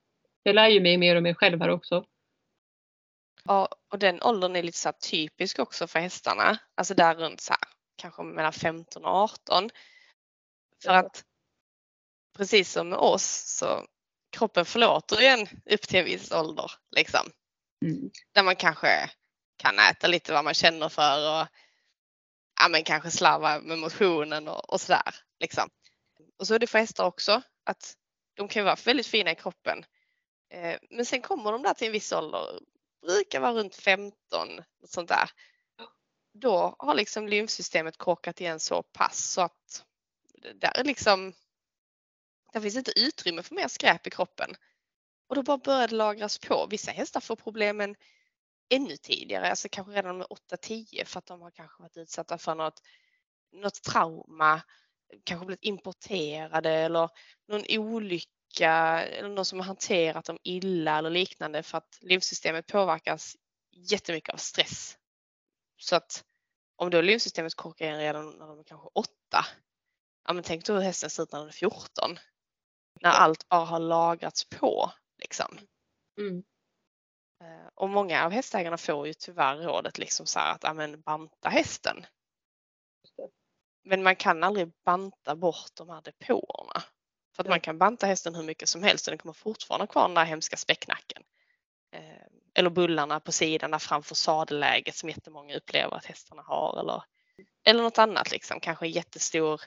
jag 0.43 0.55
lär 0.55 0.69
ju 0.69 0.81
mig 0.81 0.97
mer 0.97 1.17
och 1.17 1.23
mer 1.23 1.35
själv 1.35 1.61
här 1.61 1.69
också. 1.69 2.05
Ja, 3.45 3.69
och 3.93 3.99
den 3.99 4.23
åldern 4.23 4.57
är 4.57 4.63
lite 4.63 4.79
så 4.79 4.93
typisk 4.93 5.59
också 5.59 5.87
för 5.87 6.01
hästarna. 6.01 6.59
Alltså 6.75 6.95
där 6.95 7.15
runt 7.15 7.41
så 7.41 7.53
här, 7.53 7.69
kanske 7.97 8.23
mellan 8.23 8.53
15 8.53 9.05
och 9.05 9.11
18. 9.11 9.71
För 10.83 10.91
att 10.91 11.25
precis 12.37 12.73
som 12.73 12.89
med 12.89 12.99
oss 12.99 13.57
så 13.59 13.87
kroppen 14.31 14.65
förlåter 14.65 15.21
igen 15.21 15.49
upp 15.71 15.83
till 15.83 15.99
en 15.99 16.05
viss 16.05 16.33
ålder. 16.33 16.71
Liksom. 16.97 17.31
Mm. 17.85 18.11
Där 18.33 18.43
man 18.43 18.57
kanske 18.57 19.11
kan 19.57 19.79
äta 19.79 20.07
lite 20.07 20.33
vad 20.33 20.45
man 20.45 20.55
känner 20.55 20.89
för 20.89 21.41
och 21.41 21.49
ja, 22.61 22.69
men 22.71 22.85
kanske 22.85 23.11
slarva 23.11 23.61
med 23.61 23.79
motionen 23.79 24.49
och, 24.49 24.73
och 24.73 24.81
sådär. 24.81 25.15
Liksom. 25.41 25.69
Och 26.39 26.47
så 26.47 26.55
är 26.55 26.59
det 26.59 26.67
för 26.67 26.79
hästar 26.79 27.05
också 27.05 27.43
att 27.65 27.95
de 28.35 28.49
kan 28.49 28.65
vara 28.65 28.77
väldigt 28.85 29.07
fina 29.07 29.31
i 29.31 29.35
kroppen. 29.35 29.85
Eh, 30.51 30.79
men 30.91 31.07
sen 31.07 31.23
kommer 31.23 31.53
de 31.53 31.63
där 31.63 31.75
till 31.75 31.87
en 31.87 31.93
viss 31.93 32.13
ålder, 32.13 32.61
brukar 33.03 33.41
vara 33.41 33.53
runt 33.53 33.77
15 33.77 34.15
och 34.83 34.89
sånt 34.89 35.09
där. 35.09 35.31
Då 36.33 36.77
har 36.79 36.95
liksom 36.95 37.29
lymfsystemet 37.29 37.97
korkat 37.97 38.41
igen 38.41 38.61
så 38.61 38.83
pass 38.83 39.33
så 39.33 39.41
att 39.41 39.85
där 40.55 40.79
är 40.79 40.85
liksom 40.85 41.33
där 42.53 42.61
finns 42.61 42.77
inte 42.77 43.01
utrymme 43.01 43.43
för 43.43 43.55
mer 43.55 43.69
skräp 43.69 44.07
i 44.07 44.11
kroppen. 44.11 44.51
Och 45.29 45.35
då 45.35 45.43
bara 45.43 45.59
börjar 45.59 45.89
det 45.89 45.95
lagras 45.95 46.39
på. 46.39 46.67
Vissa 46.71 46.91
hästar 46.91 47.21
får 47.21 47.37
problemen 47.37 47.97
ännu 48.69 48.97
tidigare, 48.97 49.51
alltså 49.51 49.69
kanske 49.71 49.93
redan 49.93 50.19
med 50.19 50.27
8-10 50.27 51.05
för 51.05 51.19
att 51.19 51.27
de 51.27 51.43
har 51.43 51.51
kanske 51.51 51.83
varit 51.83 51.97
utsatta 51.97 52.39
för 52.39 52.55
något, 52.55 52.83
något 53.53 53.83
trauma, 53.83 54.63
kanske 55.25 55.47
blivit 55.47 55.65
importerade 55.65 56.71
eller 56.71 57.09
någon 57.49 57.65
olycka 57.69 58.40
eller 58.61 59.29
någon 59.29 59.45
som 59.45 59.59
har 59.59 59.67
hanterat 59.67 60.25
dem 60.25 60.39
illa 60.43 60.99
eller 60.99 61.11
liknande 61.11 61.63
för 61.63 61.79
att 61.79 61.99
lymfsystemet 62.01 62.67
påverkas 62.67 63.37
jättemycket 63.73 64.35
av 64.35 64.39
stress. 64.39 64.99
Så 65.77 65.97
att 65.97 66.25
om 66.77 66.91
då 66.91 67.01
lymfsystemet 67.01 67.55
korkar 67.55 67.85
igen 67.87 67.99
redan 67.99 68.31
när 68.31 68.47
de 68.47 68.59
är 68.59 68.65
kanske 68.65 68.89
8, 68.95 69.11
ja 70.27 70.33
men 70.33 70.45
tänk 70.45 70.65
då 70.65 70.75
hur 70.75 70.81
hästen 70.81 71.11
ser 71.11 71.23
ut 71.23 71.33
när 71.33 71.39
den 71.39 71.49
är 71.49 71.53
14. 71.53 72.19
När 73.01 73.11
allt 73.11 73.49
bara 73.49 73.65
har 73.65 73.79
lagrats 73.79 74.45
på 74.45 74.93
liksom. 75.19 75.59
Mm. 76.21 76.43
Eh, 77.45 77.69
och 77.75 77.89
många 77.89 78.25
av 78.25 78.31
hästägarna 78.31 78.77
får 78.77 79.07
ju 79.07 79.15
tyvärr 79.15 79.57
rådet 79.57 79.99
liksom 79.99 80.27
så 80.27 80.39
att 80.39 80.65
amen, 80.65 81.01
banta 81.01 81.49
hästen. 81.49 82.07
Men 83.85 84.03
man 84.03 84.17
kan 84.17 84.45
aldrig 84.45 84.73
banta 84.85 85.37
bort 85.37 85.71
de 85.75 85.89
här 85.89 86.03
depåerna. 86.03 86.83
För 87.41 87.45
att 87.45 87.49
man 87.49 87.61
kan 87.61 87.79
banta 87.79 88.07
hästen 88.07 88.35
hur 88.35 88.43
mycket 88.43 88.69
som 88.69 88.83
helst 88.83 89.07
och 89.07 89.11
den 89.11 89.19
kommer 89.19 89.33
fortfarande 89.33 89.87
kvar 89.87 90.03
den 90.03 90.15
där 90.15 90.25
hemska 90.25 90.57
späcknacken. 90.57 91.23
Eh, 91.93 92.27
eller 92.55 92.71
bullarna 92.71 93.21
på 93.21 93.33
där 93.71 93.79
framför 93.79 94.15
sadelläget 94.15 94.95
som 94.95 95.09
jättemånga 95.09 95.57
upplever 95.57 95.97
att 95.97 96.05
hästarna 96.05 96.43
har. 96.43 96.81
Eller 96.81 97.03
Eller 97.65 97.83
något 97.83 97.99
annat 97.99 98.31
liksom, 98.31 98.61
kanske 98.61 98.87
en 98.87 98.91
jättestor 98.91 99.61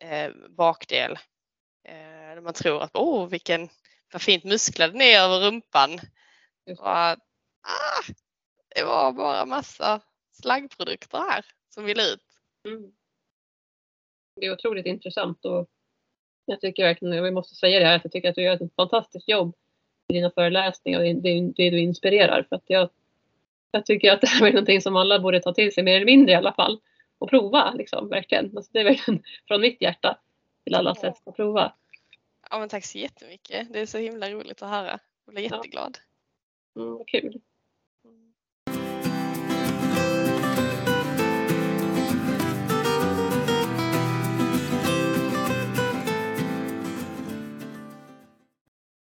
eh, 0.00 0.30
bakdel. 0.48 1.12
Eh, 1.84 2.34
där 2.34 2.40
man 2.40 2.54
tror 2.54 2.82
att 2.82 2.96
åh 2.96 3.24
oh, 3.24 3.28
vilken, 3.28 3.68
vad 4.12 4.22
fint 4.22 4.44
musklad 4.44 4.92
den 4.92 5.00
är 5.00 5.20
över 5.20 5.40
rumpan. 5.40 6.00
Och, 6.70 6.86
ah, 6.86 7.16
det 8.74 8.84
var 8.84 9.12
bara 9.12 9.46
massa 9.46 10.00
slaggprodukter 10.42 11.18
här 11.18 11.44
som 11.68 11.84
vill 11.84 12.00
ut. 12.00 12.24
Mm. 12.64 12.92
Det 14.36 14.46
är 14.46 14.52
otroligt 14.52 14.86
intressant 14.86 15.44
och 15.44 15.68
jag 16.48 16.60
tycker 16.60 16.82
verkligen, 16.84 17.14
jag 17.14 17.34
måste 17.34 17.54
säga 17.54 17.78
det 17.78 17.86
här, 17.86 17.96
att 17.96 18.04
jag 18.04 18.12
tycker 18.12 18.28
att 18.28 18.34
du 18.34 18.42
gör 18.42 18.54
ett 18.54 18.74
fantastiskt 18.76 19.28
jobb 19.28 19.54
i 20.08 20.12
dina 20.12 20.30
föreläsningar 20.30 20.98
och 20.98 21.04
det, 21.04 21.52
det 21.56 21.70
du 21.70 21.80
inspirerar. 21.80 22.46
För 22.48 22.56
att 22.56 22.64
jag, 22.66 22.90
jag 23.70 23.86
tycker 23.86 24.12
att 24.12 24.20
det 24.20 24.26
här 24.26 24.46
är 24.46 24.52
någonting 24.52 24.80
som 24.80 24.96
alla 24.96 25.18
borde 25.18 25.40
ta 25.40 25.54
till 25.54 25.72
sig, 25.72 25.84
mer 25.84 25.96
eller 25.96 26.06
mindre 26.06 26.32
i 26.32 26.36
alla 26.36 26.52
fall. 26.52 26.80
Och 27.18 27.30
prova 27.30 27.72
liksom, 27.72 28.08
verkligen. 28.08 28.56
Alltså, 28.56 28.70
det 28.72 28.80
är 28.80 28.84
verkligen 28.84 29.22
från 29.48 29.60
mitt 29.60 29.82
hjärta 29.82 30.18
till 30.64 30.74
alla 30.74 30.94
sätt 30.94 31.14
att 31.24 31.36
prova. 31.36 31.72
Ja 32.50 32.58
men 32.58 32.68
tack 32.68 32.84
så 32.84 32.98
jättemycket. 32.98 33.72
Det 33.72 33.80
är 33.80 33.86
så 33.86 33.98
himla 33.98 34.30
roligt 34.30 34.62
att 34.62 34.70
höra. 34.70 34.98
Jag 35.24 35.34
blir 35.34 35.42
jätteglad. 35.42 35.98
Ja. 36.74 36.82
Mm, 36.82 37.04
kul. 37.06 37.40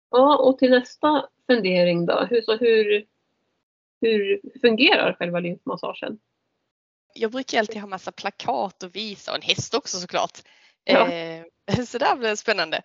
Ja, 0.10 0.38
och 0.38 0.58
till 0.58 0.72
nästa 0.72 1.30
fundering 1.48 2.06
då. 2.06 2.28
Hur, 2.30 2.42
så 2.42 2.56
hur, 2.58 3.06
hur 4.02 4.42
fungerar 4.62 5.14
själva 5.14 5.40
lymfmassagen? 5.40 6.20
Jag 7.14 7.32
brukar 7.32 7.60
alltid 7.60 7.82
ha 7.82 7.88
massa 7.88 8.12
plakat 8.12 8.84
och 8.84 8.96
visa 8.96 9.32
och 9.32 9.38
en 9.38 9.42
häst 9.42 9.74
också 9.74 9.98
såklart. 9.98 10.40
Ja. 10.84 11.12
Eh, 11.12 11.46
så 11.86 11.98
där 11.98 12.16
blir 12.16 12.30
det 12.30 12.38
spännande. 12.38 12.82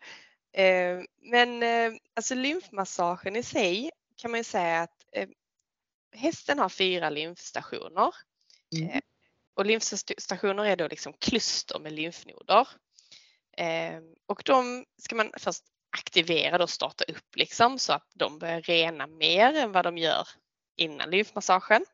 Eh, 0.53 1.01
men 1.21 1.63
eh, 1.63 1.99
alltså 2.15 2.35
lymfmassagen 2.35 3.37
i 3.37 3.43
sig 3.43 3.91
kan 4.17 4.31
man 4.31 4.41
ju 4.41 4.45
säga 4.45 4.81
att 4.81 5.05
eh, 5.13 5.29
hästen 6.13 6.59
har 6.59 6.69
fyra 6.69 7.11
lymfstationer. 7.11 8.15
Mm. 8.77 8.89
Eh, 8.89 9.01
och 9.55 9.67
lymfstationer 9.67 10.65
är 10.65 10.77
då 10.77 10.89
liksom 10.89 11.13
kluster 11.13 11.79
med 11.79 11.93
lymfnoder. 11.93 12.69
Eh, 13.57 14.01
och 14.27 14.43
de 14.45 14.85
ska 14.99 15.15
man 15.15 15.33
först 15.39 15.65
aktivera 15.93 16.63
och 16.63 16.71
starta 16.71 17.05
upp 17.05 17.37
liksom 17.37 17.79
så 17.79 17.93
att 17.93 18.11
de 18.15 18.39
börjar 18.39 18.61
rena 18.61 19.07
mer 19.07 19.55
än 19.55 19.73
vad 19.73 19.85
de 19.85 19.99
gör 19.99 20.29
innan 20.77 21.11
lymfmassagen. 21.11 21.85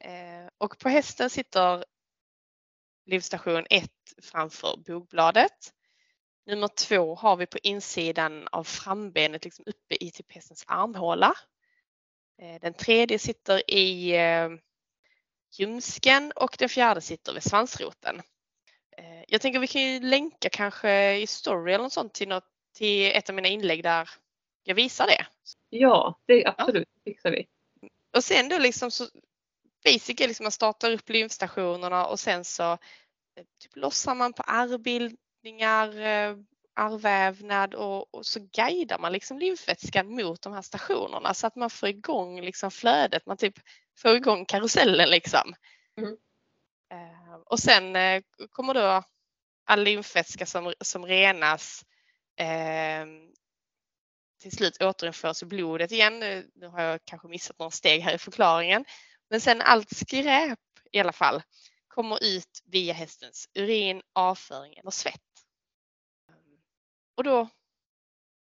Eh, 0.00 0.48
och 0.58 0.78
på 0.78 0.88
hästen 0.88 1.30
sitter 1.30 1.84
lymfstation 3.06 3.66
1 3.70 3.90
framför 4.22 4.76
bogbladet. 4.76 5.72
Nummer 6.46 6.68
två 6.68 7.14
har 7.14 7.36
vi 7.36 7.46
på 7.46 7.58
insidan 7.62 8.48
av 8.52 8.64
frambenet 8.64 9.44
liksom 9.44 9.64
uppe 9.66 10.04
i 10.04 10.10
typ 10.10 10.32
hästens 10.32 10.64
armhåla. 10.66 11.34
Eh, 12.42 12.60
den 12.60 12.74
tredje 12.74 13.18
sitter 13.18 13.70
i 13.70 14.16
eh, 14.16 14.48
ljumsken 15.58 16.32
och 16.36 16.56
den 16.58 16.68
fjärde 16.68 17.00
sitter 17.00 17.34
vid 17.34 17.42
svansroten. 17.42 18.22
Jag 19.28 19.40
tänker 19.40 19.58
vi 19.58 19.66
kan 19.66 19.82
ju 19.82 20.00
länka 20.00 20.48
kanske 20.48 21.16
i 21.16 21.26
story 21.26 21.72
eller 21.72 21.84
något 21.84 21.92
sånt 21.92 22.14
till 22.14 22.28
något 22.28 22.57
till 22.78 23.10
ett 23.14 23.28
av 23.28 23.34
mina 23.34 23.48
inlägg 23.48 23.82
där 23.82 24.10
jag 24.64 24.74
visar 24.74 25.06
det. 25.06 25.26
Ja, 25.70 26.18
det 26.26 26.46
absolut 26.46 26.88
ja. 26.94 27.10
fixar 27.10 27.30
vi. 27.30 27.46
Och 28.16 28.24
sen 28.24 28.48
då 28.48 28.58
liksom 28.58 28.90
så 28.90 29.04
basic 29.84 30.20
är 30.20 30.28
liksom 30.28 30.44
man 30.44 30.52
startar 30.52 30.92
upp 30.92 31.08
lymfstationerna 31.08 32.06
och 32.06 32.20
sen 32.20 32.44
så 32.44 32.72
eh, 32.72 32.78
typ 33.62 33.76
lossar 33.76 34.14
man 34.14 34.32
på 34.32 34.42
ärrbildningar, 34.46 36.00
eh, 36.00 36.36
ärrvävnad 36.76 37.74
och, 37.74 38.14
och, 38.14 38.26
så 38.26 38.40
guidar 38.52 38.98
man 38.98 39.12
liksom 39.12 39.38
lymfvätskan 39.38 40.14
mot 40.14 40.42
de 40.42 40.52
här 40.52 40.62
stationerna 40.62 41.34
så 41.34 41.46
att 41.46 41.56
man 41.56 41.70
får 41.70 41.88
igång 41.88 42.40
liksom 42.40 42.70
flödet, 42.70 43.26
man 43.26 43.36
typ 43.36 43.54
får 43.98 44.16
igång 44.16 44.44
karusellen 44.44 45.08
liksom. 45.10 45.54
Mm. 45.96 46.10
Uh, 46.92 47.34
och 47.44 47.58
sen 47.58 47.96
kommer 48.50 48.74
då 48.74 49.02
all 49.64 49.82
lymfvätska 49.82 50.46
som, 50.46 50.72
som 50.80 51.06
renas 51.06 51.84
eh, 52.38 53.06
till 54.40 54.52
slut 54.52 54.82
återinförs 54.82 55.42
i 55.42 55.46
blodet 55.46 55.92
igen. 55.92 56.18
Nu 56.54 56.66
har 56.66 56.82
jag 56.82 57.00
kanske 57.04 57.28
missat 57.28 57.58
några 57.58 57.70
steg 57.70 58.00
här 58.00 58.14
i 58.14 58.18
förklaringen. 58.18 58.84
Men 59.30 59.40
sen 59.40 59.60
allt 59.60 59.96
skräp 59.96 60.58
i 60.92 61.00
alla 61.00 61.12
fall 61.12 61.42
kommer 61.88 62.24
ut 62.24 62.62
via 62.64 62.92
hästens 62.92 63.48
urin, 63.54 64.02
avföring 64.12 64.74
eller 64.74 64.90
svett. 64.90 65.20
Och 67.16 67.24
då 67.24 67.48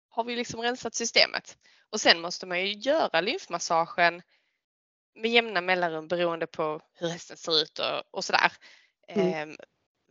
har 0.09 0.23
vi 0.23 0.35
liksom 0.35 0.61
rensat 0.61 0.95
systemet. 0.95 1.57
Och 1.89 2.01
sen 2.01 2.21
måste 2.21 2.45
man 2.45 2.61
ju 2.61 2.73
göra 2.73 3.21
lymfmassagen 3.21 4.21
med 5.15 5.31
jämna 5.31 5.61
mellanrum 5.61 6.07
beroende 6.07 6.47
på 6.47 6.81
hur 6.93 7.09
hästen 7.09 7.37
ser 7.37 7.61
ut 7.61 7.79
och, 7.79 8.03
och 8.11 8.25
sådär. 8.25 8.51
Mm. 9.07 9.49
Eh, 9.49 9.55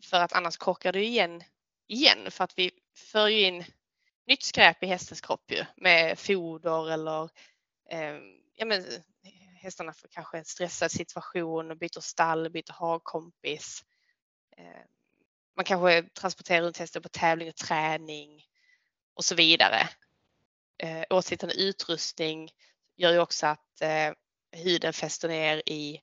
för 0.05 0.17
att 0.17 0.33
annars 0.33 0.57
korkar 0.57 0.93
det 0.93 1.05
igen 1.05 1.43
igen 1.89 2.31
för 2.31 2.45
att 2.45 2.59
vi 2.59 2.71
för 2.95 3.29
ju 3.29 3.41
in 3.41 3.65
nytt 4.27 4.43
skräp 4.43 4.83
i 4.83 4.87
hästens 4.87 5.21
kropp 5.21 5.51
ju 5.51 5.65
med 5.77 6.19
foder 6.19 6.91
eller 6.91 7.31
eh, 7.91 8.19
ja, 8.55 8.65
men, 8.65 8.85
hästarna 9.63 9.93
får 9.93 10.09
kanske 10.09 10.39
en 10.39 10.45
stressad 10.45 10.93
situation, 10.93 11.71
och 11.71 11.77
byter 11.77 12.01
stall, 12.01 12.51
byter 12.51 12.73
hagkompis. 12.73 13.85
Eh, 14.57 14.83
man 15.57 15.65
kanske 15.65 16.03
transporterar 16.03 16.63
runt 16.63 16.79
hästen 16.79 17.03
på 17.03 17.09
tävling 17.09 17.49
och 17.49 17.57
träning 17.57 18.47
och 19.15 19.25
så 19.25 19.35
vidare. 19.35 19.89
Eh, 20.79 21.05
åtsittande 21.11 21.55
utrustning 21.55 22.51
gör 22.97 23.13
ju 23.13 23.19
också 23.19 23.47
att 23.47 23.81
eh, 23.81 24.13
huden 24.53 24.93
fäster 24.93 25.29
ner 25.29 25.63
i 25.67 26.01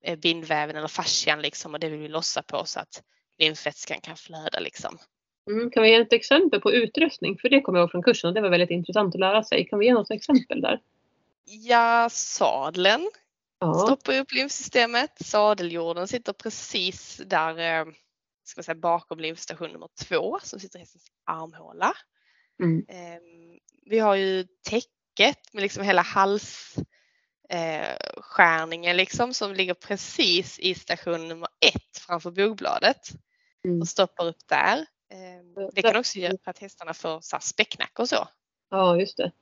eh, 0.00 0.18
bindväven 0.18 0.76
eller 0.76 0.88
fascian 0.88 1.42
liksom 1.42 1.74
och 1.74 1.80
det 1.80 1.88
vill 1.88 2.00
vi 2.00 2.08
lossa 2.08 2.42
på 2.42 2.64
så 2.64 2.80
att 2.80 3.02
lymfvätskan 3.38 4.00
kan 4.00 4.16
flöda 4.16 4.60
liksom. 4.60 4.98
Mm, 5.50 5.70
kan 5.70 5.82
vi 5.82 5.88
ge 5.88 5.94
ett 5.94 6.12
exempel 6.12 6.60
på 6.60 6.72
utrustning? 6.72 7.38
För 7.38 7.48
det 7.48 7.60
kommer 7.60 7.78
jag 7.78 7.84
ihåg 7.84 7.90
från 7.90 8.02
kursen 8.02 8.28
och 8.28 8.34
det 8.34 8.40
var 8.40 8.50
väldigt 8.50 8.70
intressant 8.70 9.14
att 9.14 9.20
lära 9.20 9.42
sig. 9.42 9.66
Kan 9.66 9.78
vi 9.78 9.86
ge 9.86 9.94
något 9.94 10.10
exempel 10.10 10.60
där? 10.60 10.80
Ja, 11.44 12.08
sadeln 12.10 13.10
ja. 13.58 13.74
stoppar 13.74 14.18
upp 14.18 14.32
lymfsystemet. 14.32 15.10
Sadeljorden 15.20 16.08
sitter 16.08 16.32
precis 16.32 17.22
där 17.26 17.58
eh, 17.58 17.84
ska 18.44 18.58
man 18.58 18.64
säga, 18.64 18.74
bakom 18.74 19.20
lymfstation 19.20 19.70
nummer 19.70 19.88
två 20.08 20.38
som 20.42 20.60
sitter 20.60 20.78
i 20.78 20.80
hästens 20.80 21.06
armhåla. 21.24 21.92
Mm. 22.62 22.84
Ehm, 22.88 23.58
vi 23.86 23.98
har 23.98 24.14
ju 24.14 24.46
täcket 24.62 25.52
med 25.52 25.62
liksom 25.62 25.84
hela 25.84 26.02
halsskärningen 26.02 28.90
eh, 28.90 28.96
liksom 28.96 29.34
som 29.34 29.54
ligger 29.54 29.74
precis 29.74 30.58
i 30.58 30.74
station 30.74 31.28
nummer 31.28 31.48
ett 31.66 31.98
framför 32.06 32.30
bogbladet 32.30 33.10
mm. 33.64 33.80
och 33.80 33.88
stoppar 33.88 34.26
upp 34.26 34.48
där. 34.48 34.86
Ehm, 35.14 35.70
det 35.72 35.82
kan 35.82 35.96
också 35.96 36.18
göra 36.18 36.36
att 36.44 36.58
hästarna 36.58 36.94
får 36.94 37.18
så 37.20 37.36
späcknacke 37.40 38.02
och 38.02 38.08
så. 38.08 38.28
Ja, 38.70 38.96
just 38.96 39.16
det. 39.16 39.32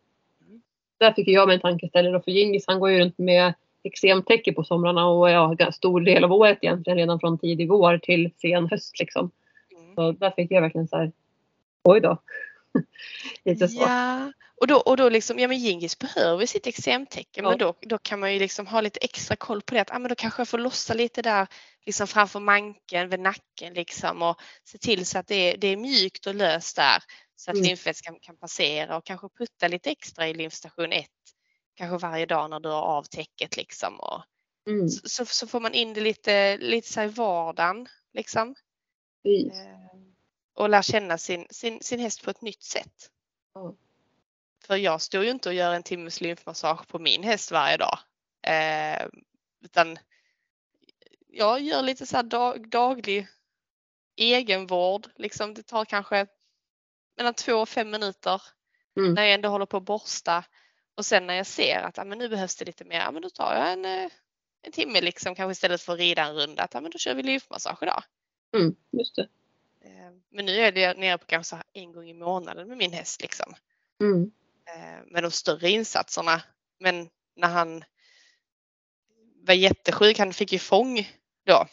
Mm. 0.46 0.62
Där 0.98 1.12
fick 1.12 1.28
jag 1.28 1.46
mig 1.48 1.54
en 1.54 1.60
tankeställare 1.60 2.22
för 2.22 2.30
Gingis 2.30 2.64
han 2.66 2.80
går 2.80 2.90
ju 2.90 2.98
runt 2.98 3.18
med 3.18 3.54
eksemtäcke 3.82 4.52
på 4.52 4.64
somrarna 4.64 5.06
och 5.06 5.30
ja, 5.30 5.72
stor 5.72 6.00
del 6.00 6.24
av 6.24 6.32
året 6.32 6.58
egentligen 6.62 6.98
redan 6.98 7.20
från 7.20 7.38
tidig 7.38 7.68
vår 7.68 7.98
till 7.98 8.30
sen 8.40 8.68
höst 8.70 8.98
liksom. 8.98 9.30
Mm. 9.76 9.94
Så 9.94 10.12
där 10.12 10.30
fick 10.30 10.50
jag 10.50 10.62
verkligen 10.62 10.88
så 10.88 10.96
här, 10.96 11.12
oj 11.84 12.00
då. 12.00 12.18
Lite 13.44 13.68
så. 13.68 13.82
Ja, 13.82 14.32
och 14.62 14.68
då, 14.68 14.76
och 14.76 14.96
då 14.96 15.08
liksom, 15.08 15.38
ja 15.38 15.48
men 15.48 15.58
Gingis 15.58 15.98
behöver 15.98 16.46
sitt 16.46 16.66
eksemtäcke 16.66 17.40
ja. 17.42 17.48
men 17.48 17.58
då, 17.58 17.74
då 17.80 17.98
kan 17.98 18.20
man 18.20 18.32
ju 18.32 18.38
liksom 18.38 18.66
ha 18.66 18.80
lite 18.80 19.00
extra 19.00 19.36
koll 19.36 19.62
på 19.62 19.74
det. 19.74 19.80
Att, 19.80 19.90
ah, 19.90 19.98
men 19.98 20.08
då 20.08 20.14
kanske 20.14 20.40
jag 20.40 20.48
får 20.48 20.58
lossa 20.58 20.94
lite 20.94 21.22
där 21.22 21.46
liksom 21.86 22.06
framför 22.06 22.40
manken, 22.40 23.08
vid 23.08 23.20
nacken 23.20 23.74
liksom 23.74 24.22
och 24.22 24.40
se 24.64 24.78
till 24.78 25.06
så 25.06 25.18
att 25.18 25.26
det 25.26 25.34
är, 25.34 25.56
det 25.56 25.66
är 25.66 25.76
mjukt 25.76 26.26
och 26.26 26.34
löst 26.34 26.76
där 26.76 27.02
så 27.36 27.50
att 27.50 27.56
mm. 27.56 27.68
lymfvätskan 27.68 28.18
kan 28.20 28.36
passera 28.36 28.96
och 28.96 29.06
kanske 29.06 29.28
putta 29.28 29.68
lite 29.68 29.90
extra 29.90 30.28
i 30.28 30.34
lymfstation 30.34 30.92
1 30.92 31.06
kanske 31.74 32.06
varje 32.06 32.26
dag 32.26 32.50
när 32.50 32.60
du 32.60 32.68
har 32.68 32.82
av 32.82 33.02
täcket 33.02 33.56
liksom. 33.56 34.00
Och, 34.00 34.22
mm. 34.68 34.88
så, 34.88 35.24
så, 35.24 35.46
får 35.46 35.60
man 35.60 35.74
in 35.74 35.94
det 35.94 36.00
lite, 36.00 36.56
lite 36.56 36.88
så 36.88 37.02
i 37.02 37.06
vardagen 37.06 37.88
liksom. 38.12 38.54
Mm. 39.24 39.50
och 40.54 40.68
lär 40.68 40.82
känna 40.82 41.18
sin, 41.18 41.46
sin, 41.50 41.82
sin 41.82 42.00
häst 42.00 42.24
på 42.24 42.30
ett 42.30 42.42
nytt 42.42 42.62
sätt. 42.62 43.10
Mm. 43.56 43.76
För 44.66 44.76
jag 44.76 45.00
står 45.00 45.24
ju 45.24 45.30
inte 45.30 45.48
och 45.48 45.54
gör 45.54 45.74
en 45.74 45.82
timmes 45.82 46.20
lymfmassage 46.20 46.88
på 46.88 46.98
min 46.98 47.22
häst 47.22 47.50
varje 47.50 47.76
dag. 47.76 47.98
Eh, 48.46 49.06
utan 49.64 49.98
jag 51.28 51.60
gör 51.60 51.82
lite 51.82 52.06
så 52.06 52.22
dag, 52.22 52.68
daglig 52.68 53.28
egenvård. 54.16 55.06
Liksom, 55.16 55.54
det 55.54 55.62
tar 55.62 55.84
kanske 55.84 56.26
mellan 57.16 57.34
två 57.34 57.54
och 57.54 57.68
fem 57.68 57.90
minuter 57.90 58.42
mm. 58.96 59.14
när 59.14 59.22
jag 59.22 59.34
ändå 59.34 59.48
håller 59.48 59.66
på 59.66 59.76
att 59.76 59.82
borsta. 59.82 60.44
Och 60.94 61.06
sen 61.06 61.26
när 61.26 61.34
jag 61.34 61.46
ser 61.46 61.82
att 61.82 61.98
ah, 61.98 62.04
men 62.04 62.18
nu 62.18 62.28
behövs 62.28 62.56
det 62.56 62.64
lite 62.64 62.84
mer, 62.84 63.00
ah, 63.06 63.10
men 63.10 63.22
då 63.22 63.30
tar 63.30 63.54
jag 63.54 63.72
en, 63.72 63.84
eh, 63.84 64.10
en 64.62 64.72
timme 64.72 65.00
liksom 65.00 65.34
kanske 65.34 65.52
istället 65.52 65.82
för 65.82 65.92
att 65.92 65.98
rida 65.98 66.22
en 66.22 66.34
runda, 66.34 66.62
att 66.62 66.74
ja, 66.74 66.80
men 66.80 66.90
då 66.90 66.98
kör 66.98 67.14
vi 67.14 67.22
lymfmassage 67.22 67.82
idag. 67.82 68.02
Mm, 68.56 68.76
just 68.90 69.16
det. 69.16 69.28
Eh, 69.84 70.10
Men 70.30 70.46
nu 70.46 70.56
är 70.56 70.72
det 70.72 70.98
nere 70.98 71.18
på 71.18 71.26
kanske 71.26 71.62
en 71.72 71.92
gång 71.92 72.08
i 72.08 72.14
månaden 72.14 72.68
med 72.68 72.78
min 72.78 72.92
häst 72.92 73.22
liksom. 73.22 73.54
Mm. 74.00 74.32
Eh, 74.64 75.04
Med 75.06 75.22
de 75.22 75.30
större 75.30 75.70
insatserna. 75.70 76.42
Men 76.80 77.08
när 77.36 77.48
han 77.48 77.84
var 79.46 79.54
jättesjuk, 79.54 80.18
han 80.18 80.32
fick 80.32 80.52
ju 80.52 80.58
fång 80.58 81.08
då. 81.46 81.66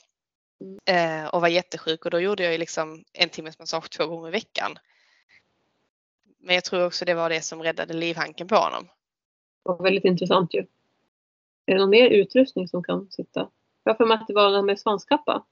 Eh, 0.86 1.26
Och 1.26 1.42
var 1.42 1.48
jättesjuk 1.48 2.06
och 2.06 2.12
då 2.12 2.20
gjorde 2.20 2.44
jag 2.44 2.52
ju 2.52 2.58
liksom 2.58 3.04
en 3.14 3.30
timmes 3.30 3.60
massage 3.60 3.90
två 3.90 4.08
gånger 4.08 4.28
i 4.28 4.32
veckan. 4.32 4.80
Men 6.40 6.56
jag 6.56 6.64
tror 6.64 6.86
också 6.86 7.06
det 7.06 7.14
var 7.14 7.30
det 7.30 7.42
som 7.42 7.64
räddade 7.64 7.94
livhanken 7.94 8.48
på 8.48 8.56
honom. 8.56 8.90
Var 9.64 9.84
väldigt 9.84 10.06
intressant 10.06 10.54
ju. 10.54 10.60
Är 11.66 11.74
det 11.74 11.80
någon 11.80 11.90
mer 11.90 12.10
utrustning 12.10 12.68
som 12.68 12.84
kan 12.84 13.12
sitta? 13.12 13.50
Jag 13.84 13.98
för 13.98 14.06
mig 14.06 14.16
att 14.18 14.28
det 14.28 14.34
var 14.34 14.52
den 14.52 14.66
med 14.66 14.80
svanskappa. 14.80 15.46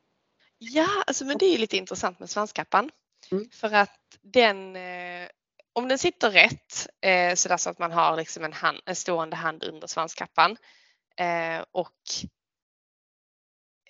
Ja, 0.57 0.87
alltså 1.07 1.25
men 1.25 1.37
det 1.37 1.45
är 1.45 1.57
lite 1.57 1.77
intressant 1.77 2.19
med 2.19 2.29
svanskappan. 2.29 2.91
Mm. 3.31 3.49
För 3.49 3.73
att 3.73 4.17
den, 4.21 4.75
eh, 4.75 5.27
om 5.77 5.87
den 5.87 5.97
sitter 5.97 6.31
rätt, 6.31 6.87
eh, 7.01 7.35
så, 7.35 7.49
där 7.49 7.57
så 7.57 7.69
att 7.69 7.79
man 7.79 7.91
har 7.91 8.17
liksom 8.17 8.43
en, 8.43 8.53
hand, 8.53 8.81
en 8.85 8.95
stående 8.95 9.35
hand 9.35 9.63
under 9.63 9.87
svanskappan 9.87 10.57
eh, 11.17 11.65
och 11.71 12.01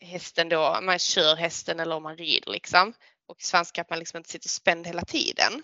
hästen 0.02 0.50
då, 0.50 0.80
man 0.82 1.00
kör 1.00 1.36
hästen 1.36 1.80
eller 1.80 1.96
om 1.96 2.04
man 2.04 2.18
rider 2.18 2.52
liksom 2.52 2.94
och 3.28 3.42
svanskappan 3.42 4.00
liksom 4.00 4.18
inte 4.18 4.30
sitter 4.30 4.50
spänd 4.50 4.88
hela 4.88 5.02
tiden 5.02 5.64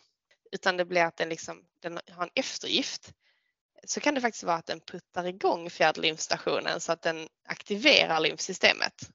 utan 0.52 0.78
det 0.78 0.86
blir 0.86 1.04
att 1.04 1.18
den, 1.18 1.30
liksom, 1.30 1.66
den 1.80 2.00
har 2.12 2.24
en 2.24 2.32
eftergift 2.36 3.14
så 3.84 4.00
kan 4.00 4.16
det 4.16 4.22
faktiskt 4.22 4.44
vara 4.44 4.58
att 4.58 4.66
den 4.66 4.80
puttar 4.80 5.26
igång 5.26 5.70
fjärdlymfstationen 5.70 6.80
så 6.80 6.92
att 6.92 7.02
den 7.02 7.28
aktiverar 7.48 8.20
lymfsystemet. 8.20 9.10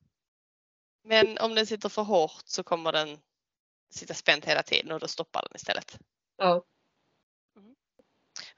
Men 1.04 1.38
om 1.38 1.54
den 1.54 1.66
sitter 1.66 1.88
för 1.88 2.02
hårt 2.02 2.42
så 2.44 2.62
kommer 2.62 2.92
den 2.92 3.18
sitta 3.90 4.14
spänd 4.14 4.44
hela 4.44 4.62
tiden 4.62 4.92
och 4.92 5.00
då 5.00 5.08
stoppar 5.08 5.42
den 5.42 5.56
istället. 5.56 5.98
Ja. 6.36 6.64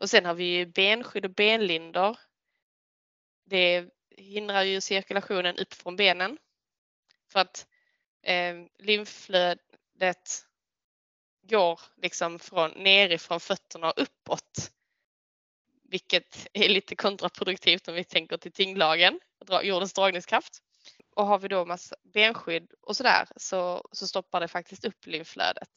Och 0.00 0.10
sen 0.10 0.24
har 0.24 0.34
vi 0.34 0.44
ju 0.44 0.66
benskydd 0.66 1.24
och 1.24 1.34
benlindor. 1.34 2.16
Det 3.44 3.88
hindrar 4.16 4.62
ju 4.62 4.80
cirkulationen 4.80 5.58
upp 5.58 5.74
från 5.74 5.96
benen. 5.96 6.38
För 7.32 7.40
att 7.40 7.66
eh, 8.22 8.54
lymflödet 8.78 10.46
går 11.42 11.80
liksom 11.96 12.38
från 12.38 12.70
nerifrån 12.70 13.40
fötterna 13.40 13.90
och 13.90 14.02
uppåt. 14.02 14.72
Vilket 15.82 16.46
är 16.52 16.68
lite 16.68 16.96
kontraproduktivt 16.96 17.88
om 17.88 17.94
vi 17.94 18.04
tänker 18.04 18.36
till 18.36 18.52
tyngdlagen, 18.52 19.20
jordens 19.62 19.92
dragningskraft. 19.92 20.62
Och 21.16 21.26
har 21.26 21.38
vi 21.38 21.48
då 21.48 21.64
massa 21.64 21.96
benskydd 22.02 22.72
och 22.80 22.96
sådär 22.96 23.28
så, 23.36 23.88
så 23.92 24.06
stoppar 24.06 24.40
det 24.40 24.48
faktiskt 24.48 24.84
upp 24.84 25.06
lymflödet. 25.06 25.70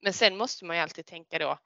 Men 0.00 0.12
sen 0.12 0.36
måste 0.36 0.64
man 0.64 0.76
ju 0.76 0.82
alltid 0.82 1.06
tänka 1.06 1.38
då, 1.38 1.58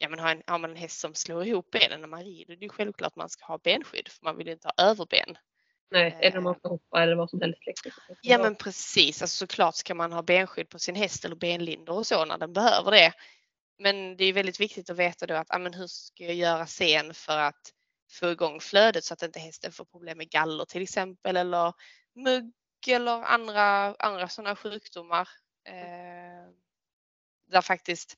ja 0.00 0.08
men 0.08 0.18
har, 0.18 0.30
en, 0.30 0.42
har 0.46 0.58
man 0.58 0.70
en 0.70 0.76
häst 0.76 1.00
som 1.00 1.14
slår 1.14 1.44
ihop 1.44 1.70
benen 1.70 2.00
när 2.00 2.08
man 2.08 2.24
rider, 2.24 2.56
det 2.56 2.64
är 2.64 2.68
självklart 2.68 3.16
man 3.16 3.28
ska 3.28 3.44
ha 3.44 3.58
benskydd 3.58 4.08
för 4.08 4.24
man 4.24 4.36
vill 4.36 4.48
inte 4.48 4.68
ha 4.68 4.84
överben. 4.84 5.38
Nej, 5.90 6.18
eller 6.20 6.38
om 6.38 6.44
man 6.44 6.54
ska 6.54 6.68
hoppa 6.68 7.02
eller 7.02 7.14
vad 7.14 7.30
som 7.30 7.40
helst. 7.40 7.60
Liksom. 7.66 7.92
Ja 8.22 8.38
men 8.38 8.54
precis, 8.54 9.22
alltså 9.22 9.36
såklart 9.36 9.74
ska 9.74 9.94
man 9.94 10.12
ha 10.12 10.22
benskydd 10.22 10.68
på 10.68 10.78
sin 10.78 10.94
häst 10.94 11.24
eller 11.24 11.36
benlindor 11.36 11.96
och 11.96 12.06
så 12.06 12.24
när 12.24 12.38
den 12.38 12.52
behöver 12.52 12.90
det. 12.90 13.12
Men 13.78 14.16
det 14.16 14.24
är 14.24 14.32
väldigt 14.32 14.60
viktigt 14.60 14.90
att 14.90 14.96
veta 14.96 15.26
då 15.26 15.34
att 15.34 15.60
men 15.60 15.74
hur 15.74 15.86
ska 15.86 16.24
jag 16.24 16.34
göra 16.34 16.66
sen 16.66 17.14
för 17.14 17.38
att 17.38 17.72
få 18.10 18.30
igång 18.30 18.60
flödet 18.60 19.04
så 19.04 19.14
att 19.14 19.22
inte 19.22 19.38
hästen 19.38 19.72
får 19.72 19.84
problem 19.84 20.18
med 20.18 20.30
galler 20.30 20.64
till 20.64 20.82
exempel 20.82 21.36
eller 21.36 21.72
mugg 22.14 22.52
eller 22.88 23.22
andra, 23.22 23.94
andra 23.98 24.28
sådana 24.28 24.56
sjukdomar. 24.56 25.28
Eh, 25.64 26.50
där 27.50 27.60
faktiskt 27.62 28.16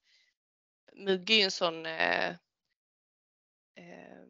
mugg 0.97 1.31
är 1.31 1.35
ju 1.35 1.43
en 1.43 1.51
sån 1.51 1.87
eh, 1.87 2.29
eh, 3.77 4.23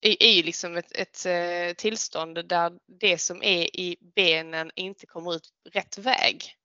är, 0.00 0.22
är 0.22 0.32
ju 0.32 0.42
liksom 0.42 0.76
ett, 0.76 0.92
ett 0.92 1.26
eh, 1.26 1.74
tillstånd 1.76 2.48
där 2.48 2.72
det 2.86 3.18
som 3.18 3.42
är 3.42 3.76
i 3.80 3.96
benen 4.00 4.70
inte 4.74 5.06
kommer 5.06 5.34
ut 5.34 5.48
rätt 5.70 5.98
väg. 5.98 6.56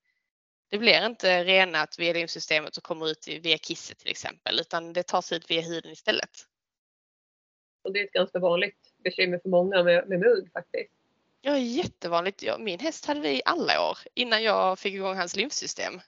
Det 0.68 0.78
blir 0.78 1.06
inte 1.06 1.44
renat 1.44 1.98
via 1.98 2.12
lymfsystemet 2.12 2.76
och 2.76 2.82
kommer 2.82 3.08
ut 3.08 3.28
via 3.28 3.58
kisset 3.58 3.98
till 3.98 4.10
exempel 4.10 4.60
utan 4.60 4.92
det 4.92 5.02
tar 5.02 5.22
sig 5.22 5.38
ut 5.38 5.50
via 5.50 5.60
huden 5.60 5.92
istället. 5.92 6.30
Och 7.84 7.92
det 7.92 8.00
är 8.00 8.04
ett 8.04 8.12
ganska 8.12 8.38
vanligt 8.38 8.92
bekymmer 9.04 9.38
för 9.38 9.48
många 9.48 9.82
med, 9.82 10.08
med 10.08 10.18
mugg 10.20 10.52
faktiskt. 10.52 10.92
Ja, 11.40 11.58
jättevanligt. 11.58 12.42
Ja, 12.42 12.58
min 12.58 12.80
häst 12.80 13.06
hade 13.06 13.20
det 13.20 13.34
i 13.34 13.42
alla 13.44 13.90
år 13.90 13.98
innan 14.14 14.42
jag 14.42 14.78
fick 14.78 14.94
igång 14.94 15.16
hans 15.16 15.36
lymfsystem. 15.36 16.00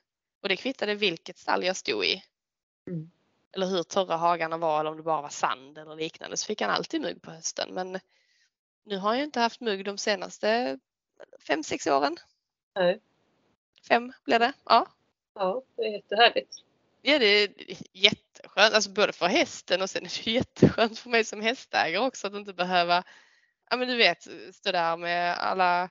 Och 0.42 0.48
det 0.48 0.56
kvittade 0.56 0.94
vilket 0.94 1.38
stall 1.38 1.64
jag 1.64 1.76
stod 1.76 2.04
i. 2.04 2.22
Mm. 2.88 3.10
Eller 3.52 3.66
hur 3.66 3.82
torra 3.82 4.16
hagarna 4.16 4.56
var 4.56 4.80
eller 4.80 4.90
om 4.90 4.96
det 4.96 5.02
bara 5.02 5.22
var 5.22 5.28
sand 5.28 5.78
eller 5.78 5.96
liknande 5.96 6.36
så 6.36 6.46
fick 6.46 6.60
han 6.60 6.70
alltid 6.70 7.00
mugg 7.00 7.22
på 7.22 7.30
hösten. 7.30 7.74
Men 7.74 8.00
nu 8.84 8.96
har 8.96 9.14
jag 9.14 9.24
inte 9.24 9.40
haft 9.40 9.60
mugg 9.60 9.84
de 9.84 9.98
senaste 9.98 10.78
fem, 11.46 11.62
sex 11.62 11.86
åren. 11.86 12.16
Nej. 12.74 13.00
Fem 13.88 14.12
blir 14.24 14.38
det. 14.38 14.52
Ja. 14.64 14.86
Ja, 15.34 15.62
det 15.76 15.82
är 15.82 15.92
jättehärligt. 15.92 16.54
Ja, 17.02 17.18
det 17.18 17.26
är 17.26 17.50
jätteskönt. 17.92 18.74
Alltså 18.74 18.90
både 18.90 19.12
för 19.12 19.26
hästen 19.26 19.82
och 19.82 19.90
sen 19.90 20.04
är 20.04 20.24
det 20.24 20.30
jätteskönt 20.30 20.98
för 20.98 21.10
mig 21.10 21.24
som 21.24 21.40
hästägare 21.40 22.06
också 22.06 22.26
att 22.26 22.34
inte 22.34 22.52
behöva, 22.52 23.04
ja 23.70 23.76
men 23.76 23.88
du 23.88 23.96
vet, 23.96 24.28
stå 24.52 24.72
där 24.72 24.96
med 24.96 25.38
alla 25.38 25.90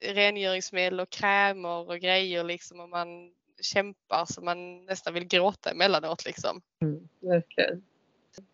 rengöringsmedel 0.00 1.00
och 1.00 1.10
krämer 1.10 1.88
och 1.88 2.00
grejer 2.00 2.44
liksom 2.44 2.80
och 2.80 2.88
man 2.88 3.32
kämpar 3.62 4.24
så 4.24 4.40
man 4.40 4.84
nästan 4.84 5.14
vill 5.14 5.26
gråta 5.26 5.70
emellanåt 5.70 6.24
liksom. 6.24 6.60
Mm, 6.82 7.08
verkligen. 7.20 7.82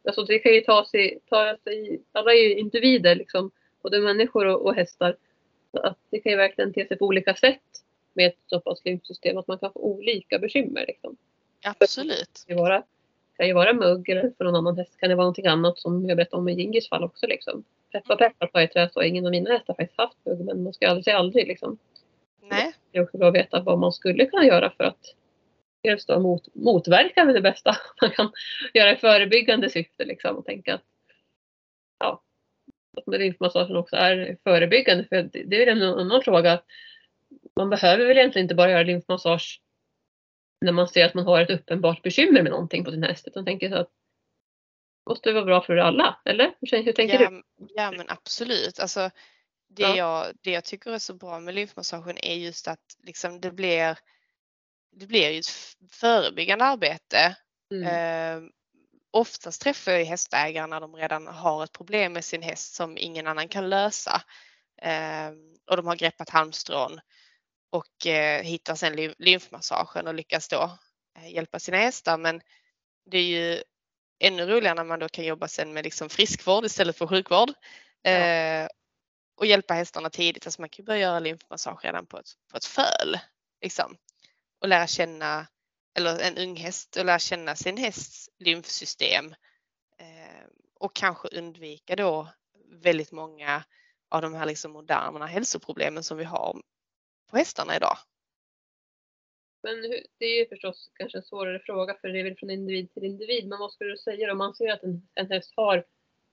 Alltså 0.05 0.25
det 0.25 0.39
kan 0.39 0.55
ju 0.55 0.61
ta 0.61 0.87
sig, 0.91 1.19
ta 1.29 1.57
sig 1.65 2.03
alla 2.13 2.33
är 2.33 2.49
ju 2.49 2.55
individer 2.55 3.15
liksom, 3.15 3.51
både 3.83 4.01
människor 4.01 4.47
och, 4.47 4.67
och 4.67 4.75
hästar. 4.75 5.17
Så 5.71 5.81
att 5.81 5.99
det 6.11 6.21
kan 6.21 6.33
ju 6.33 6.39
verkligen 6.39 6.73
te 6.73 6.87
sig 6.87 6.99
på 6.99 7.05
olika 7.07 7.35
sätt 7.35 7.63
med 8.15 8.27
ett 8.27 8.39
så 8.47 8.61
pass 8.61 8.85
lymfsystem 8.85 9.39
att 9.39 9.47
man 9.47 9.59
kan 9.59 9.73
få 9.73 9.81
olika 9.81 10.39
bekymmer. 10.39 10.85
Liksom. 10.87 11.17
Absolut. 11.65 12.45
Det 12.47 12.49
kan 12.49 12.57
ju 12.57 12.63
vara, 12.63 12.83
kan 13.37 13.47
ju 13.47 13.53
vara 13.53 13.73
mugg 13.73 14.09
eller 14.09 14.33
för 14.39 14.45
någon 14.45 14.57
annan 14.57 14.79
häst 14.79 15.01
kan 15.01 15.09
det 15.09 15.15
vara 15.15 15.25
någonting 15.25 15.47
annat 15.47 15.79
som 15.79 16.09
jag 16.09 16.17
berättade 16.17 16.41
om 16.41 16.49
i 16.49 16.55
Gingis 16.55 16.89
fall 16.89 17.05
också. 17.05 17.27
Liksom. 17.27 17.65
Peppa 17.93 18.17
peppar 18.17 18.47
på 18.47 18.59
ett 18.59 18.73
trä 18.73 18.91
så 18.93 19.01
har 19.01 19.05
ingen 19.05 19.27
av 19.27 19.31
mina 19.31 19.51
hästar 19.51 19.75
faktiskt 19.75 19.99
haft 19.99 20.17
mugg 20.25 20.45
men 20.45 20.63
man 20.63 20.73
ska 20.73 20.89
aldrig 20.89 21.05
säga 21.05 21.19
aldrig. 21.19 21.47
Liksom. 21.47 21.79
Nej, 22.51 22.75
Det 22.93 22.99
är 22.99 23.03
också 23.03 23.19
bra 23.19 23.29
att 23.29 23.35
veta 23.35 23.61
vad 23.61 23.79
man 23.79 23.93
skulle 23.93 24.27
kunna 24.27 24.45
göra 24.45 24.71
för 24.71 24.85
att 24.85 25.15
dels 25.83 26.07
då 26.07 26.21
mot, 26.21 26.55
motverka 26.55 27.25
det 27.25 27.41
bästa 27.41 27.77
man 28.01 28.11
kan 28.11 28.33
göra 28.75 28.93
i 28.93 28.97
förebyggande 28.97 29.71
syfte 29.71 30.05
liksom 30.05 30.37
och 30.37 30.45
tänka 30.45 30.75
att 30.75 30.85
ja, 31.99 32.23
att 32.97 33.07
med 33.07 33.21
lymfmassagen 33.21 33.77
också 33.77 33.97
är 33.97 34.39
förebyggande 34.45 35.05
för 35.05 35.17
det, 35.17 35.43
det 35.43 35.63
är 35.63 35.67
en 35.67 35.83
annan 35.83 36.23
fråga. 36.23 36.63
Man 37.57 37.71
behöver 37.71 38.07
väl 38.07 38.19
egentligen 38.19 38.45
inte 38.45 38.55
bara 38.55 38.71
göra 38.71 38.83
lymfmassage 38.83 39.61
när 40.61 40.73
man 40.73 40.89
ser 40.89 41.07
att 41.07 41.15
man 41.15 41.27
har 41.27 41.41
ett 41.41 41.51
uppenbart 41.51 42.03
bekymmer 42.03 42.43
med 42.43 42.53
någonting 42.53 42.85
på 42.85 42.91
sin 42.91 43.03
häst 43.03 43.27
utan 43.27 43.45
tänker 43.45 43.71
så 43.71 43.77
att 43.77 43.91
det 45.05 45.11
måste 45.11 45.33
vara 45.33 45.45
bra 45.45 45.63
för 45.63 45.77
alla, 45.77 46.21
eller? 46.25 46.55
Hur, 46.61 46.83
hur 46.83 46.93
tänker 46.93 47.21
ja, 47.21 47.31
du? 47.31 47.43
ja 47.75 47.91
men 47.91 48.07
absolut. 48.09 48.81
Alltså, 48.81 49.11
det, 49.69 49.83
Ja. 49.83 49.97
jag, 49.97 50.33
det 50.43 50.51
jag 50.51 50.65
tycker 50.65 50.91
är 50.91 50.99
så 50.99 51.15
bra 51.15 51.41
med 51.41 51.55
lymfmassagen 51.55 52.19
är 52.19 52.35
just 52.35 52.69
att 52.69 52.81
liksom 52.99 53.41
det 53.41 53.51
blir 53.51 53.99
det 54.93 55.07
blir 55.07 55.31
ju 55.31 55.39
ett 55.39 55.47
förebyggande 55.91 56.65
arbete. 56.65 57.37
Mm. 57.75 57.87
Eh, 57.87 58.51
oftast 59.11 59.63
träffar 59.63 59.93
jag 59.93 60.01
ju 60.01 60.07
hästägare 60.07 60.67
när 60.67 60.81
de 60.81 60.97
redan 60.97 61.27
har 61.27 61.65
ett 61.65 61.73
problem 61.73 62.13
med 62.13 62.25
sin 62.25 62.43
häst 62.43 62.75
som 62.75 62.99
ingen 62.99 63.27
annan 63.27 63.49
kan 63.49 63.71
lösa. 63.71 64.23
Eh, 64.83 65.31
och 65.71 65.77
de 65.77 65.87
har 65.87 65.97
greppat 65.97 66.31
halmstrån 66.31 67.01
och 67.71 68.07
eh, 68.07 68.43
hittar 68.43 68.91
ly- 68.91 69.15
lymfmassagen 69.19 70.07
och 70.07 70.15
lyckas 70.15 70.49
då 70.49 70.79
eh, 71.19 71.35
hjälpa 71.35 71.59
sina 71.59 71.77
hästar. 71.77 72.19
Men 72.19 72.41
det 73.11 73.19
är 73.19 73.25
ju 73.25 73.63
ännu 74.19 74.47
roligare 74.47 74.75
när 74.75 74.85
man 74.85 74.99
då 74.99 75.09
kan 75.09 75.25
jobba 75.25 75.49
sen 75.49 75.73
med 75.73 75.85
liksom 75.85 76.09
friskvård 76.09 76.65
istället 76.65 76.99
för 76.99 77.07
sjukvård. 77.07 77.49
Eh, 78.03 78.69
och 79.37 79.47
hjälpa 79.47 79.75
hästarna 79.75 80.11
tidigt. 80.11 80.47
Alltså 80.47 80.63
man 80.63 80.69
kan 80.69 80.85
börja 80.85 81.01
göra 81.01 81.21
lymfmassage 81.21 81.85
redan 81.85 82.07
på 82.07 82.19
ett, 82.19 82.31
på 82.51 82.57
ett 82.57 82.65
föl. 82.65 83.19
Liksom. 83.61 83.97
Och 84.61 84.69
lära 84.69 84.87
känna, 84.87 85.47
eller 85.99 86.21
en 86.21 86.39
ung 86.39 86.57
häst, 86.57 86.97
och 86.97 87.05
lära 87.05 87.19
känna 87.19 87.57
sin 87.57 87.77
hästs 87.77 88.31
lymfsystem. 88.39 89.35
Eh, 89.99 90.47
och 90.75 90.95
kanske 90.95 91.29
undvika 91.29 91.97
då 91.97 92.29
väldigt 92.83 93.13
många 93.13 93.65
av 94.09 94.23
de 94.23 94.35
här 94.35 94.47
liksom 94.47 94.73
moderna 94.73 95.27
hälsoproblemen 95.27 96.03
som 96.03 96.19
vi 96.19 96.25
har 96.25 96.63
på 97.31 97.37
hästarna 97.37 97.77
idag. 97.77 97.99
Men 99.63 99.75
hur- 99.75 100.07
det 100.19 100.25
är 100.25 100.39
ju 100.39 100.49
förstås 100.49 100.91
kanske 100.95 101.19
en 101.19 101.25
svårare 101.25 101.61
fråga 101.61 101.95
för 102.01 102.09
det 102.09 102.21
är 102.21 102.25
väl 102.25 102.37
från 102.37 102.51
individ 102.51 102.93
till 102.95 103.05
individ. 103.05 103.49
Men 103.49 103.59
vad 103.59 103.73
skulle 103.73 103.91
du 103.91 103.97
säga 103.97 104.33
om 104.33 104.39
man 104.39 104.55
ser 104.55 104.73
att 104.73 104.83
en, 104.83 105.09
en 105.15 105.31
häst 105.31 105.53
har 105.57 105.85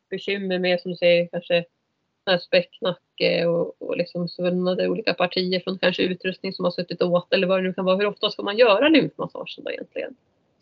bekymmer 0.09 0.59
med, 0.59 0.81
som 0.81 0.91
du 0.91 0.97
säger, 0.97 1.27
kanske 1.27 1.65
späcknacke 2.39 3.45
och, 3.45 3.81
och 3.81 3.97
liksom 3.97 4.29
svullnade 4.29 4.87
olika 4.87 5.13
partier 5.13 5.59
från 5.59 5.79
kanske 5.79 6.03
utrustning 6.03 6.53
som 6.53 6.65
har 6.65 6.71
suttit 6.71 7.01
åt 7.01 7.33
eller 7.33 7.47
vad 7.47 7.59
det 7.59 7.63
nu 7.63 7.73
kan 7.73 7.85
vara. 7.85 7.97
Hur 7.97 8.05
ofta 8.05 8.31
ska 8.31 8.43
man 8.43 8.57
göra 8.57 8.89
lymfmassagen 8.89 9.63
då 9.63 9.71
egentligen? 9.71 10.15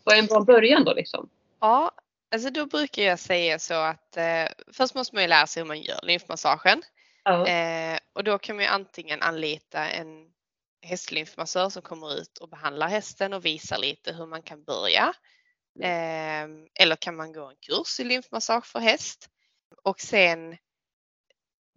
Vad 0.04 0.14
är 0.14 0.18
en 0.18 0.26
bra 0.26 0.40
början 0.40 0.84
då 0.84 0.92
liksom? 0.92 1.28
Ja, 1.60 1.90
alltså 2.34 2.50
då 2.50 2.66
brukar 2.66 3.02
jag 3.02 3.18
säga 3.18 3.58
så 3.58 3.74
att 3.74 4.16
eh, 4.16 4.46
först 4.72 4.94
måste 4.94 5.14
man 5.14 5.22
ju 5.22 5.28
lära 5.28 5.46
sig 5.46 5.62
hur 5.62 5.68
man 5.68 5.80
gör 5.80 6.00
lymfmassagen. 6.02 6.82
Ja. 7.24 7.46
Eh, 7.46 7.98
och 8.12 8.24
då 8.24 8.38
kan 8.38 8.56
man 8.56 8.64
ju 8.64 8.70
antingen 8.70 9.22
anlita 9.22 9.88
en 9.88 10.28
hästlymfmassör 10.82 11.68
som 11.68 11.82
kommer 11.82 12.14
ut 12.20 12.38
och 12.38 12.48
behandlar 12.48 12.88
hästen 12.88 13.32
och 13.32 13.44
visar 13.44 13.78
lite 13.78 14.12
hur 14.12 14.26
man 14.26 14.42
kan 14.42 14.64
börja. 14.64 15.14
Eh, 15.80 16.44
eller 16.80 16.96
kan 16.96 17.16
man 17.16 17.32
gå 17.32 17.44
en 17.44 17.56
kurs 17.56 18.00
i 18.00 18.04
lymfmassage 18.04 18.66
för 18.66 18.78
häst. 18.78 19.28
Och 19.82 20.00
sen 20.00 20.56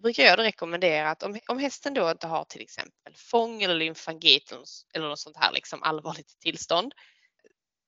brukar 0.05 0.23
jag 0.23 0.37
då 0.37 0.43
rekommendera 0.43 1.09
att 1.09 1.23
om, 1.23 1.39
om 1.47 1.59
hästen 1.59 1.93
då 1.93 2.11
inte 2.11 2.27
har 2.27 2.43
till 2.43 2.61
exempel 2.61 3.15
fång 3.15 3.63
eller 3.63 3.75
lymfangit 3.75 4.51
eller, 4.93 5.07
något 5.09 5.19
sånt 5.19 5.37
här 5.37 5.51
liksom 5.51 5.83
allvarligt 5.83 6.39
tillstånd 6.39 6.93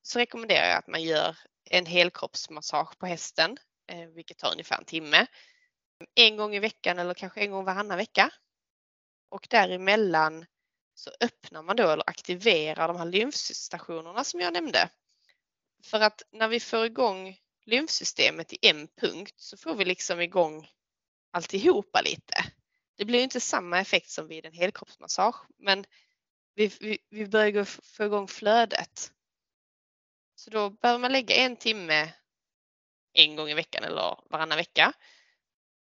så 0.01 0.19
rekommenderar 0.19 0.67
jag 0.67 0.77
att 0.77 0.88
man 0.88 1.03
gör 1.03 1.38
en 1.69 1.86
helkroppsmassage 1.86 2.97
på 2.99 3.06
hästen, 3.06 3.58
eh, 3.88 4.08
vilket 4.08 4.38
tar 4.38 4.51
ungefär 4.51 4.77
en 4.77 4.86
timme. 4.86 5.27
En 6.15 6.38
gång 6.38 6.56
i 6.56 6.60
veckan 6.60 6.99
eller 6.99 7.13
kanske 7.13 7.41
en 7.41 7.51
gång 7.51 7.65
varannan 7.65 7.97
vecka. 7.97 8.30
Och 9.30 9.47
däremellan 9.49 10.45
så 10.93 11.12
öppnar 11.21 11.63
man 11.63 11.75
då 11.75 11.89
eller 11.89 12.10
aktiverar 12.10 12.88
de 12.88 12.97
här 12.97 13.06
lymfstationerna 13.06 14.23
som 14.23 14.39
jag 14.39 14.53
nämnde. 14.53 14.89
För 15.84 15.99
att 15.99 16.21
när 16.32 16.47
vi 16.47 16.60
får 16.60 16.86
igång 16.86 17.38
lymfsystemet 17.65 18.53
i 18.53 18.58
en 18.62 18.88
punkt 18.88 19.34
så 19.38 19.58
får 19.58 19.75
vi 19.75 19.86
liksom 19.86 20.21
igång 20.21 20.67
alltihopa 21.32 22.02
lite. 22.02 22.52
Det 22.98 23.06
blir 23.06 23.24
inte 23.24 23.40
samma 23.40 23.80
effekt 23.80 24.10
som 24.10 24.28
vid 24.28 24.46
en 24.46 24.54
helkroppsmassage 24.54 25.46
men 25.58 25.86
vi, 26.56 26.72
vi, 26.80 26.98
vi 27.10 27.28
börjar 27.28 27.52
gå, 27.52 27.66
få 27.66 28.04
igång 28.04 28.28
flödet. 28.28 29.12
Så 30.36 30.50
då 30.50 30.70
behöver 30.70 31.00
man 31.00 31.12
lägga 31.12 31.36
en 31.36 31.56
timme 31.56 32.13
en 33.13 33.36
gång 33.36 33.50
i 33.50 33.54
veckan 33.54 33.84
eller 33.84 34.20
varannan 34.30 34.58
vecka. 34.58 34.94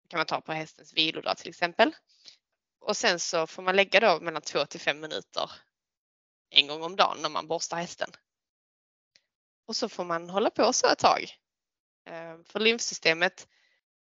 Det 0.01 0.07
kan 0.07 0.17
man 0.17 0.25
ta 0.25 0.41
på 0.41 0.53
hästens 0.53 0.93
vilodag 0.93 1.37
till 1.37 1.49
exempel. 1.49 1.95
Och 2.79 2.97
sen 2.97 3.19
så 3.19 3.47
får 3.47 3.63
man 3.63 3.75
lägga 3.75 3.99
då 3.99 4.19
mellan 4.19 4.41
två 4.41 4.65
till 4.65 4.79
fem 4.79 4.99
minuter 4.99 5.51
en 6.49 6.67
gång 6.67 6.83
om 6.83 6.95
dagen 6.95 7.17
när 7.21 7.29
man 7.29 7.47
borstar 7.47 7.77
hästen. 7.77 8.11
Och 9.67 9.75
så 9.75 9.89
får 9.89 10.05
man 10.05 10.29
hålla 10.29 10.49
på 10.49 10.73
så 10.73 10.87
ett 10.87 10.99
tag. 10.99 11.21
Eh, 12.05 12.43
för 12.45 12.59
lymfsystemet, 12.59 13.47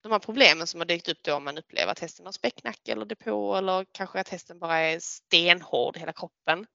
de 0.03 0.13
här 0.13 0.19
problemen 0.19 0.67
som 0.67 0.81
har 0.81 0.85
dykt 0.85 1.09
upp 1.09 1.23
då 1.23 1.35
om 1.35 1.45
man 1.45 1.59
upplever 1.59 1.93
att 1.93 1.99
hästen 1.99 2.27
har 2.27 2.33
späcknacke 2.33 2.93
eller 2.93 3.05
depå 3.05 3.57
eller 3.57 3.87
kanske 3.93 4.21
att 4.21 4.29
hästen 4.29 4.59
bara 4.59 4.79
är 4.79 5.01
stenhård 5.01 5.97
i 5.97 6.01
hela 6.01 6.13
kroppen. 6.13 6.67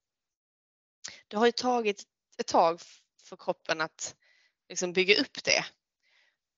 Det 1.28 1.36
har 1.36 1.46
ju 1.46 1.52
tagit 1.52 2.02
ett 2.38 2.46
tag 2.46 2.80
för 3.22 3.36
kroppen 3.36 3.80
att 3.80 4.16
liksom 4.68 4.92
bygga 4.92 5.20
upp 5.20 5.44
det. 5.44 5.64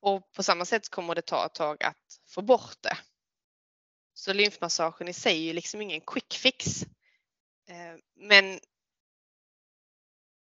Och 0.00 0.32
på 0.32 0.42
samma 0.42 0.64
sätt 0.64 0.88
kommer 0.88 1.14
det 1.14 1.22
ta 1.22 1.46
ett 1.46 1.54
tag 1.54 1.84
att 1.84 2.20
få 2.26 2.42
bort 2.42 2.82
det. 2.82 2.98
Så 4.14 4.32
lymfmassagen 4.32 5.08
i 5.08 5.12
sig 5.12 5.36
är 5.36 5.42
ju 5.42 5.52
liksom 5.52 5.80
ingen 5.80 6.00
quick 6.00 6.34
fix. 6.34 6.82
Eh, 7.68 7.96
men 8.14 8.60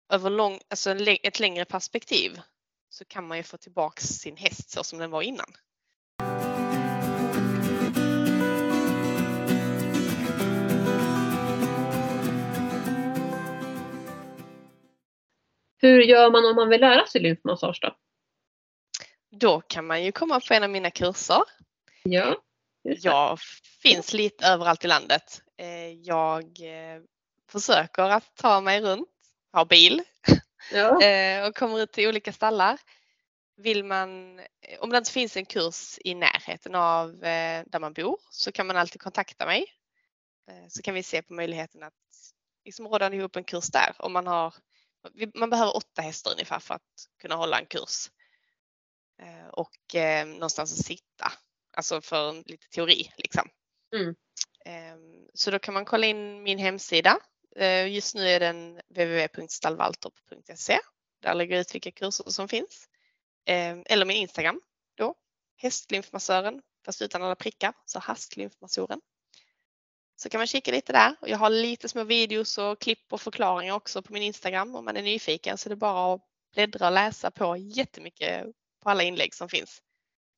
över 0.09 0.29
lång, 0.29 0.59
alltså 0.67 0.91
ett 0.91 1.39
längre 1.39 1.65
perspektiv 1.65 2.41
så 2.89 3.05
kan 3.05 3.27
man 3.27 3.37
ju 3.37 3.43
få 3.43 3.57
tillbaks 3.57 4.03
sin 4.03 4.37
häst 4.37 4.69
så 4.69 4.83
som 4.83 4.99
den 4.99 5.11
var 5.11 5.21
innan. 5.21 5.53
Hur 15.81 16.01
gör 16.01 16.31
man 16.31 16.45
om 16.45 16.55
man 16.55 16.69
vill 16.69 16.81
lära 16.81 17.07
sig 17.07 17.21
lymfmassage 17.21 17.79
då? 17.81 17.95
Då 19.31 19.61
kan 19.61 19.87
man 19.87 20.03
ju 20.03 20.11
komma 20.11 20.39
på 20.47 20.53
en 20.53 20.63
av 20.63 20.69
mina 20.69 20.91
kurser. 20.91 21.41
Ja. 22.03 22.41
Jag 22.81 23.39
finns 23.81 24.13
lite 24.13 24.47
överallt 24.47 24.85
i 24.85 24.87
landet. 24.87 25.41
Eh, 25.57 25.91
Jag 25.91 26.43
eh, 26.43 27.01
försöker 27.51 28.03
att 28.03 28.35
ta 28.35 28.61
mig 28.61 28.81
runt, 28.81 29.09
har 29.51 29.65
bil 29.65 30.03
Ja. 30.73 31.01
eh, 31.05 31.47
och 31.47 31.55
kommer 31.55 31.79
ut 31.79 31.91
till 31.91 32.07
olika 32.07 32.33
stallar. 32.33 32.79
Vill 33.57 33.83
man, 33.83 34.41
om 34.79 34.89
det 34.89 34.97
inte 34.97 35.11
finns 35.11 35.37
en 35.37 35.45
kurs 35.45 35.99
i 36.03 36.15
närheten 36.15 36.75
av 36.75 37.17
där 37.65 37.79
man 37.79 37.93
bor 37.93 38.17
så 38.29 38.51
kan 38.51 38.67
man 38.67 38.77
alltid 38.77 39.01
kontakta 39.01 39.45
mig. 39.45 39.65
Så 40.69 40.81
kan 40.81 40.93
vi 40.93 41.03
se 41.03 41.21
på 41.21 41.33
möjligheten 41.33 41.83
att 41.83 41.93
liksom 42.65 42.87
råda 42.87 43.13
ihop 43.13 43.35
en 43.35 43.43
kurs 43.43 43.67
där. 43.67 43.95
Om 43.99 44.13
man, 44.13 44.27
har, 44.27 44.53
man 45.35 45.49
behöver 45.49 45.75
åtta 45.75 46.01
hästar 46.01 46.31
ungefär 46.31 46.59
för 46.59 46.73
att 46.73 47.07
kunna 47.21 47.35
hålla 47.35 47.59
en 47.59 47.65
kurs. 47.65 48.09
Eh, 49.21 49.47
Och 49.47 49.95
eh, 49.95 50.27
någonstans 50.27 50.79
att 50.79 50.85
sitta, 50.85 51.31
alltså 51.77 52.01
för 52.01 52.29
en- 52.29 52.43
lite 52.45 52.67
teori 52.69 53.11
liksom. 53.17 53.49
Mm. 53.95 54.15
Ehm, 54.65 55.27
Så 55.33 55.51
då 55.51 55.59
kan 55.59 55.73
man 55.73 55.85
kolla 55.85 56.05
in 56.07 56.43
min 56.43 56.57
hemsida. 56.59 57.19
Eh, 57.55 57.87
Just 57.87 58.15
nu 58.15 58.27
är 58.29 58.39
den 58.39 58.81
www.stallvaltorp.se. 58.89 60.79
Där 61.21 61.33
lägger 61.33 61.55
jag 61.55 61.61
ut 61.61 61.75
vilka 61.75 61.91
kurser 61.91 62.29
som 62.29 62.47
finns. 62.47 62.89
Ehm, 63.45 63.83
Eller 63.85 64.05
min 64.05 64.17
Instagram 64.17 64.61
då. 64.95 65.15
Hästlymfmassören, 65.57 66.61
fast 66.85 67.01
utan 67.01 67.23
alla 67.23 67.35
prickar, 67.35 67.73
så 67.85 67.99
hastlymfmassoren. 67.99 69.01
Så 70.19 70.29
kan 70.29 70.39
man 70.39 70.47
kika 70.47 70.71
lite 70.71 70.93
där. 70.93 71.15
Och 71.21 71.29
jag 71.29 71.37
har 71.37 71.49
lite 71.49 71.89
små 71.89 72.03
videos 72.03 72.57
och 72.57 72.79
klipp 72.79 73.13
och 73.13 73.21
förklaringar 73.21 73.75
också 73.75 74.01
på 74.01 74.13
min 74.13 74.23
Instagram 74.23 74.75
om 74.75 74.85
man 74.85 74.97
är 74.97 75.01
nyfiken. 75.01 75.57
Så 75.57 75.69
det 75.69 75.73
är 75.73 75.77
bara 75.77 76.13
att 76.13 76.21
bläddra 76.53 76.87
och 76.87 76.93
läsa 76.93 77.31
på 77.31 77.57
jättemycket 77.57 78.45
på 78.83 78.89
alla 78.89 79.03
inlägg 79.03 79.33
som 79.33 79.49
finns. 79.49 79.81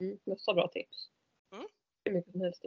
Mm, 0.02 0.17
massa 0.26 0.54
bra 0.54 0.67
tips. 0.67 1.10
Mm. 1.54 1.65
Hur 2.06 2.13
mycket 2.13 2.32
som 2.32 2.41
helst. 2.41 2.65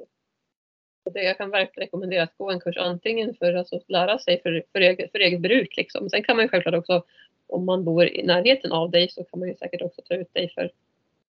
det, 1.14 1.22
jag 1.22 1.37
kan 1.37 1.50
verkligen 1.50 1.87
rekommendera 1.87 2.22
att 2.22 2.37
gå 2.37 2.50
en 2.50 2.61
kurs 2.61 2.77
antingen 2.77 3.35
för 3.35 3.55
alltså, 3.55 3.77
att 3.77 3.90
lära 3.90 4.18
sig 4.18 4.42
för, 4.42 4.64
för, 4.72 4.81
eget, 4.81 5.12
för 5.12 5.18
eget 5.18 5.40
bruk. 5.40 5.77
Liksom. 5.77 6.11
Sen 6.11 6.24
kan 6.24 6.37
man 6.37 6.44
ju 6.44 6.48
självklart 6.48 6.74
också, 6.74 7.05
om 7.46 7.64
man 7.64 7.85
bor 7.85 8.07
i 8.07 8.22
närheten 8.22 8.72
av 8.72 8.90
dig 8.90 9.09
så 9.09 9.24
kan 9.24 9.40
man 9.40 9.48
ju 9.48 9.55
säkert 9.55 9.83
också 9.83 10.03
ta 10.03 10.14
ut 10.14 10.35
dig 10.35 10.53
för, 10.55 10.70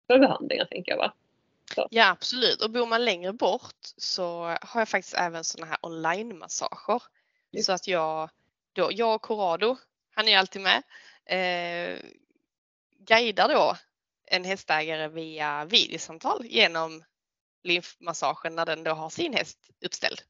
för 0.06 0.18
behandlingar 0.18 0.64
tänker 0.64 0.92
jag 0.92 0.98
va? 0.98 1.12
Ja 1.90 2.10
absolut 2.10 2.62
och 2.62 2.70
bor 2.70 2.86
man 2.86 3.04
längre 3.04 3.32
bort 3.32 3.80
så 3.96 4.42
har 4.62 4.80
jag 4.80 4.88
faktiskt 4.88 5.14
även 5.14 5.44
sådana 5.44 5.66
här 5.66 5.78
online-massager. 5.82 7.02
Just. 7.50 7.66
Så 7.66 7.72
att 7.72 7.88
jag, 7.88 8.30
då, 8.72 8.88
jag 8.92 9.14
och 9.14 9.22
Corrado, 9.22 9.76
han 10.14 10.28
är 10.28 10.38
alltid 10.38 10.62
med, 10.62 10.82
eh, 11.24 11.98
guidar 12.98 13.48
då 13.48 13.76
en 14.24 14.44
hästägare 14.44 15.08
via 15.08 15.64
videosamtal 15.64 16.46
genom 16.46 17.04
lymfmassagen 17.62 18.54
när 18.54 18.66
den 18.66 18.84
då 18.84 18.90
har 18.90 19.10
sin 19.10 19.34
häst 19.34 19.58
uppställd. 19.84 20.20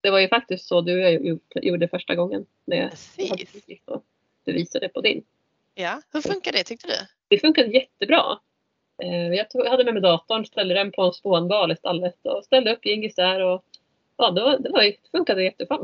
Det 0.00 0.10
var 0.10 0.18
ju 0.18 0.28
faktiskt 0.28 0.66
så 0.68 0.80
du 0.80 1.18
gjorde 1.54 1.88
första 1.88 2.14
gången. 2.14 2.46
När 2.64 2.88
Precis. 2.88 3.64
du 4.44 4.52
visade 4.52 4.88
på 4.88 5.00
din. 5.00 5.24
Ja, 5.74 6.02
hur 6.12 6.20
funkar 6.20 6.52
det 6.52 6.64
tyckte 6.64 6.88
du? 6.88 6.94
Det 7.28 7.38
funkade 7.38 7.68
jättebra. 7.68 8.38
Eh, 9.02 9.28
Jag 9.34 9.50
tog- 9.50 9.66
hade 9.66 9.84
med 9.84 9.94
mig 9.94 10.02
datorn, 10.02 10.44
ställde 10.44 10.74
den 10.74 10.92
på 10.92 11.02
en 11.02 11.12
spånbal 11.12 11.76
stallet 11.76 12.26
och 12.26 12.44
ställde 12.44 12.72
upp 12.72 12.86
Gingis 12.86 13.14
där. 13.14 13.40
Och, 13.40 13.64
ja, 14.16 14.30
det, 14.30 14.40
var, 14.42 14.58
det, 14.58 14.70
var, 14.70 14.82
det 14.82 14.96
funkade 15.10 15.44
jättebra. 15.44 15.76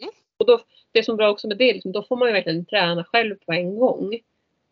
Mm. 0.00 0.12
Och 0.36 0.46
då, 0.46 0.60
det 0.92 1.02
som 1.02 1.12
är 1.14 1.16
bra 1.16 1.30
också 1.30 1.48
med 1.48 1.56
det, 1.56 1.72
liksom, 1.72 1.92
då 1.92 2.02
får 2.02 2.16
man 2.16 2.28
ju 2.28 2.32
verkligen 2.34 2.64
träna 2.66 3.04
själv 3.04 3.34
på 3.46 3.52
en 3.52 3.78
gång. 3.78 4.14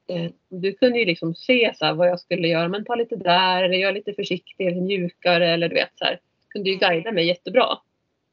Eh, 0.08 0.30
Du 0.48 0.72
kunde 0.72 0.98
ju 0.98 1.04
liksom 1.04 1.35
se 1.35 1.72
så 1.74 1.85
här, 1.85 1.94
vad 1.94 2.08
jag 2.08 2.20
skulle 2.20 2.48
göra, 2.48 2.68
men 2.68 2.85
ta 2.85 2.94
lite 2.94 3.16
där 3.16 3.62
eller 3.62 3.76
gör 3.76 3.92
lite 3.92 4.12
försiktigt 4.12 4.61
eller 4.72 4.80
mjukare 4.80 5.49
eller 5.49 5.68
du 5.68 5.74
vet 5.74 5.90
så 5.99 6.05
här. 6.05 6.18
Kunde 6.49 6.70
ju 6.70 6.76
Mm. 6.76 6.88
guida 6.90 7.12
mig 7.12 7.26
jättebra. 7.26 7.78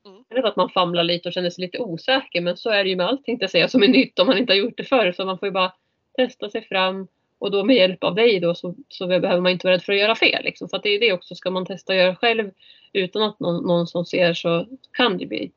Mm. 0.05 0.23
Det 0.29 0.35
är 0.35 0.43
att 0.43 0.55
man 0.55 0.69
famlar 0.69 1.03
lite 1.03 1.29
och 1.29 1.33
känner 1.33 1.49
sig 1.49 1.61
lite 1.61 1.79
osäker 1.79 2.41
men 2.41 2.57
så 2.57 2.69
är 2.69 2.83
det 2.83 2.89
ju 2.89 2.95
med 2.95 3.05
allt 3.07 3.25
tänkte 3.25 3.43
jag 3.43 3.51
säga 3.51 3.67
som 3.67 3.83
är 3.83 3.87
nytt 3.87 4.19
om 4.19 4.27
man 4.27 4.37
inte 4.37 4.53
har 4.53 4.57
gjort 4.57 4.77
det 4.77 4.83
förr. 4.83 5.11
Så 5.11 5.25
man 5.25 5.39
får 5.39 5.47
ju 5.47 5.51
bara 5.51 5.73
testa 6.17 6.49
sig 6.49 6.61
fram 6.67 7.07
och 7.39 7.51
då 7.51 7.63
med 7.63 7.75
hjälp 7.75 8.03
av 8.03 8.15
dig 8.15 8.39
då 8.39 8.55
så, 8.55 8.75
så 8.89 9.07
behöver 9.07 9.41
man 9.41 9.51
inte 9.51 9.67
vara 9.67 9.73
rädd 9.73 9.83
för 9.83 9.93
att 9.93 9.99
göra 9.99 10.15
fel. 10.15 10.43
Liksom. 10.43 10.69
För 10.69 10.77
att 10.77 10.83
det 10.83 10.89
är 10.89 10.99
det 10.99 11.13
också, 11.13 11.35
ska 11.35 11.49
man 11.49 11.65
testa 11.65 11.93
att 11.93 11.99
göra 11.99 12.15
själv 12.15 12.51
utan 12.93 13.23
att 13.23 13.39
någon, 13.39 13.67
någon 13.67 13.87
som 13.87 14.05
ser 14.05 14.33
så 14.33 14.67
kan 14.93 15.17
det 15.17 15.25
bli 15.25 15.51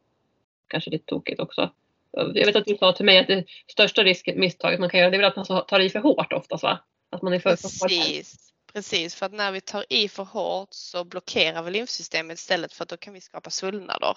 kanske 0.68 0.90
lite 0.90 1.04
tokigt 1.06 1.40
också. 1.40 1.70
Jag 2.10 2.46
vet 2.46 2.56
att 2.56 2.66
du 2.66 2.76
sa 2.76 2.92
till 2.92 3.04
mig 3.04 3.18
att 3.18 3.26
det 3.26 3.44
största 3.66 4.02
risken, 4.02 4.40
misstaget 4.40 4.80
man 4.80 4.90
kan 4.90 5.00
göra 5.00 5.10
det 5.10 5.16
är 5.16 5.18
väl 5.18 5.32
att 5.38 5.48
man 5.48 5.66
tar 5.66 5.80
i 5.80 5.90
för 5.90 5.98
hårt 5.98 6.32
oftast 6.32 6.62
va? 6.62 6.78
Att 7.10 7.22
man 7.22 7.32
är 7.32 7.38
för, 7.38 7.56
för. 7.56 7.88
Precis, 7.88 8.52
precis. 8.72 9.14
För 9.14 9.26
att 9.26 9.32
när 9.32 9.52
vi 9.52 9.60
tar 9.60 9.84
i 9.88 10.08
för 10.08 10.24
hårt 10.24 10.68
så 10.70 11.04
blockerar 11.04 11.62
vi 11.62 11.70
lymfsystemet 11.70 12.38
istället 12.38 12.72
för 12.72 12.82
att 12.82 12.88
då 12.88 12.96
kan 12.96 13.14
vi 13.14 13.20
skapa 13.20 13.50
svullnader. 13.50 14.16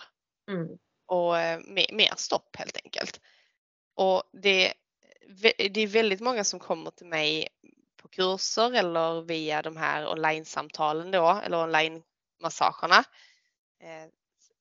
Mm. 0.52 0.68
och 1.06 1.40
eh, 1.40 1.60
mer, 1.60 1.86
mer 1.94 2.14
stopp 2.18 2.56
helt 2.56 2.80
enkelt. 2.84 3.22
Och 3.96 4.24
det, 4.34 4.74
det 5.58 5.78
är 5.78 5.88
väldigt 5.88 6.22
många 6.22 6.44
som 6.44 6.60
kommer 6.60 6.92
till 6.92 7.08
mig 7.08 7.48
på 7.98 8.08
kurser 8.08 8.74
eller 8.74 9.22
via 9.22 9.62
de 9.62 9.78
här 9.78 10.08
online-samtalen 10.08 11.12
då 11.12 11.42
eller 11.44 11.64
online-massagerna 11.64 13.04
eh, 13.80 14.10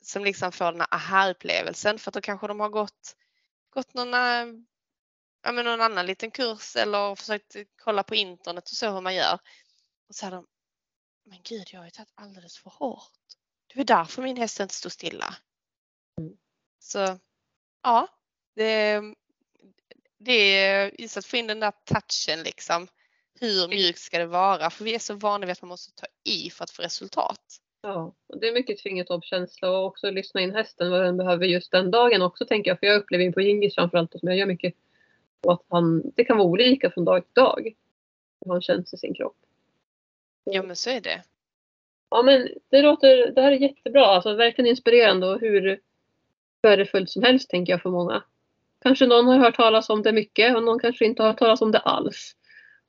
som 0.01 0.25
liksom 0.25 0.53
får 0.53 0.73
den 0.73 0.81
här 0.81 0.95
aha-upplevelsen 0.95 1.99
för 1.99 2.11
att 2.11 2.15
då 2.15 2.21
kanske 2.21 2.47
de 2.47 2.61
har 2.61 2.69
gått, 2.69 3.17
gått 3.71 3.95
någon, 3.95 4.15
eh, 4.15 4.47
ja, 5.43 5.53
men 5.53 5.65
någon 5.65 5.81
annan 5.81 6.07
liten 6.07 6.31
kurs 6.31 6.77
eller 6.77 7.15
försökt 7.15 7.57
kolla 7.77 8.03
på 8.03 8.15
internet 8.15 8.65
och 8.65 8.77
så 8.77 8.91
hur 8.91 9.01
man 9.01 9.15
gör. 9.15 9.39
Och 10.09 10.15
så 10.15 10.27
har 10.27 10.31
de, 10.31 10.47
men 11.25 11.39
gud 11.43 11.69
jag 11.71 11.81
har 11.81 11.85
ju 11.85 11.91
tagit 11.91 12.13
alldeles 12.15 12.59
för 12.59 12.71
hårt. 12.71 13.13
Det 13.67 13.77
var 13.77 13.85
därför 13.85 14.23
min 14.23 14.37
häst 14.37 14.61
inte 14.61 14.75
stod 14.75 14.93
stilla. 14.93 15.35
Mm. 16.21 16.37
Så 16.79 17.19
ja, 17.83 18.09
det, 18.55 19.03
det 20.25 20.59
är 20.59 21.01
just 21.01 21.17
att 21.17 21.27
få 21.27 21.37
in 21.37 21.47
den 21.47 21.61
där 21.61 21.73
touchen 21.85 22.45
liksom. 22.45 22.89
Hur 23.41 23.69
mjukt 23.69 23.99
ska 23.99 24.19
det 24.19 24.27
vara? 24.27 24.71
För 24.71 24.85
vi 24.85 24.95
är 24.95 24.99
så 24.99 25.15
vana 25.15 25.47
vid 25.47 25.53
att 25.53 25.63
man 25.63 25.69
måste 25.69 26.01
ta 26.01 26.07
i 26.25 26.51
för 26.51 26.65
att 26.65 26.71
få 26.71 26.83
resultat. 26.83 27.61
Ja, 27.83 28.15
och 28.27 28.41
det 28.41 28.49
är 28.49 28.53
mycket 28.53 28.81
fingertoppskänsla 28.81 29.71
och 29.71 29.87
också 29.87 30.11
lyssna 30.11 30.41
in 30.41 30.55
hästen 30.55 30.91
vad 30.91 31.05
den 31.05 31.17
behöver 31.17 31.47
just 31.47 31.73
den 31.73 31.91
dagen 31.91 32.23
också 32.23 32.47
tänker 32.47 32.71
jag. 32.71 32.81
För 32.81 32.87
jag 32.87 32.97
upplever 32.97 33.33
på 33.33 33.41
Gingis 33.41 33.75
framförallt 33.75 34.11
som 34.11 34.29
jag 34.29 34.39
gör 34.39 34.47
mycket. 34.47 34.75
Och 35.43 35.53
att 35.53 35.63
han, 35.69 36.13
det 36.15 36.25
kan 36.25 36.37
vara 36.37 36.49
olika 36.49 36.91
från 36.91 37.05
dag 37.05 37.25
till 37.25 37.35
dag. 37.35 37.75
Hur 38.45 38.53
han 38.53 38.63
känns 38.63 38.95
i 38.95 38.97
sin 38.97 39.15
kropp. 39.15 39.37
Ja 40.45 40.63
men 40.63 40.77
så 40.77 40.91
är 40.91 41.01
det. 41.01 41.23
Ja 42.11 42.23
men 42.23 42.49
det 42.69 42.83
låter, 42.83 43.31
det 43.31 43.43
här 43.43 43.53
är 43.53 43.57
jättebra. 43.57 44.07
Alltså 44.07 44.35
verkligen 44.35 44.71
inspirerande 44.71 45.27
och 45.27 45.41
hur 45.41 45.81
värdefullt 46.63 47.11
som 47.11 47.23
helst 47.23 47.51
tänker 47.51 47.73
jag 47.73 47.83
för 47.83 47.91
många. 47.91 48.23
Kanske 48.85 49.07
någon 49.07 49.27
har 49.27 49.39
hört 49.39 49.57
talas 49.57 49.91
om 49.91 50.03
det 50.03 50.13
mycket 50.13 50.57
och 50.57 50.63
någon 50.63 50.79
kanske 50.79 51.05
inte 51.05 51.23
har 51.23 51.31
hört 51.31 51.39
talas 51.39 51.63
om 51.63 51.73
det 51.73 51.79
alls. 51.79 52.33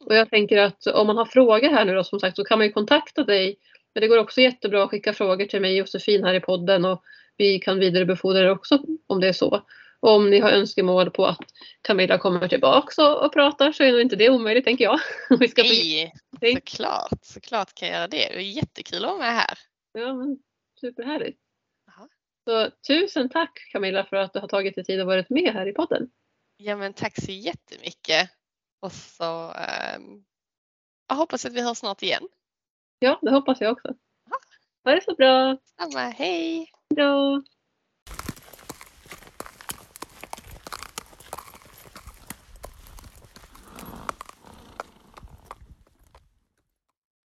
Och 0.06 0.16
jag 0.16 0.30
tänker 0.30 0.58
att 0.58 0.88
om 0.88 1.08
man 1.08 1.18
har 1.18 1.26
frågor 1.26 1.70
här 1.70 1.86
nu 1.86 1.96
då 1.96 2.04
som 2.04 2.20
sagt 2.20 2.36
så 2.36 2.44
kan 2.44 2.58
man 2.58 2.68
ju 2.68 2.74
kontakta 2.74 3.24
dig. 3.24 3.58
Men 3.94 4.02
det 4.02 4.08
går 4.08 4.18
också 4.18 4.42
jättebra 4.42 4.84
att 4.84 4.90
skicka 4.90 5.14
frågor 5.14 5.46
till 5.46 5.62
mig 5.62 5.72
och 5.72 5.78
Josefin 5.78 6.24
här 6.24 6.34
i 6.34 6.40
podden 6.40 6.86
och 6.86 7.04
vi 7.38 7.60
kan 7.60 7.80
vidarebefordra 7.80 8.42
det 8.42 8.52
också 8.52 8.80
om 9.08 9.20
det 9.20 9.28
är 9.28 9.34
så. 9.34 9.64
Och 10.00 10.12
om 10.12 10.30
ni 10.30 10.40
har 10.40 10.52
önskemål 10.52 11.12
på 11.12 11.26
att 11.26 11.40
Camilla 11.82 12.18
kommer 12.18 12.48
tillbaks 12.48 12.98
och, 12.98 13.26
och 13.26 13.34
pratar 13.34 13.72
så 13.72 13.84
är 13.84 13.92
nog 13.92 14.02
inte 14.02 14.16
det 14.16 14.30
omöjligt 14.30 14.66
tänker 14.66 14.84
jag. 14.84 15.00
vi 15.40 15.48
ska 15.48 15.64
Nej, 16.42 16.56
såklart, 16.56 17.20
såklart 17.22 17.74
kan 17.74 17.88
jag 17.88 17.98
göra 17.98 18.08
det. 18.08 18.18
Det 18.18 18.36
är 18.36 18.40
jättekul 18.40 19.06
att 19.06 19.12
vara 19.12 19.20
med 19.20 19.34
här. 19.34 19.58
Ja, 19.94 20.14
men 20.14 20.38
superhärligt. 20.82 21.45
Så 22.46 22.70
tusen 22.88 23.30
tack 23.30 23.60
Camilla 23.72 24.06
för 24.06 24.18
att 24.18 24.34
du 24.34 24.40
har 24.40 24.48
tagit 24.48 24.76
dig 24.76 24.84
tid 24.84 25.02
och 25.02 25.08
varit 25.08 25.30
med 25.30 25.54
här 25.54 25.68
i 25.68 25.74
podden. 25.74 26.10
Ja 26.58 26.76
men 26.76 26.94
tack 26.94 27.22
så 27.22 27.32
jättemycket. 27.32 28.30
Och 28.80 28.92
så 28.92 29.48
um, 29.98 30.26
jag 31.08 31.16
hoppas 31.16 31.46
att 31.46 31.54
vi 31.54 31.62
hörs 31.62 31.78
snart 31.78 32.04
igen. 32.04 32.28
Ja, 33.00 33.20
det 33.22 33.32
hoppas 33.32 33.62
jag 33.62 33.72
också. 33.72 33.96
Ha 34.84 34.92
det 34.92 35.04
så 35.04 35.16
bra. 35.16 35.58
Samma, 35.80 36.00
hej! 36.00 36.72
Hejdå! 36.90 37.44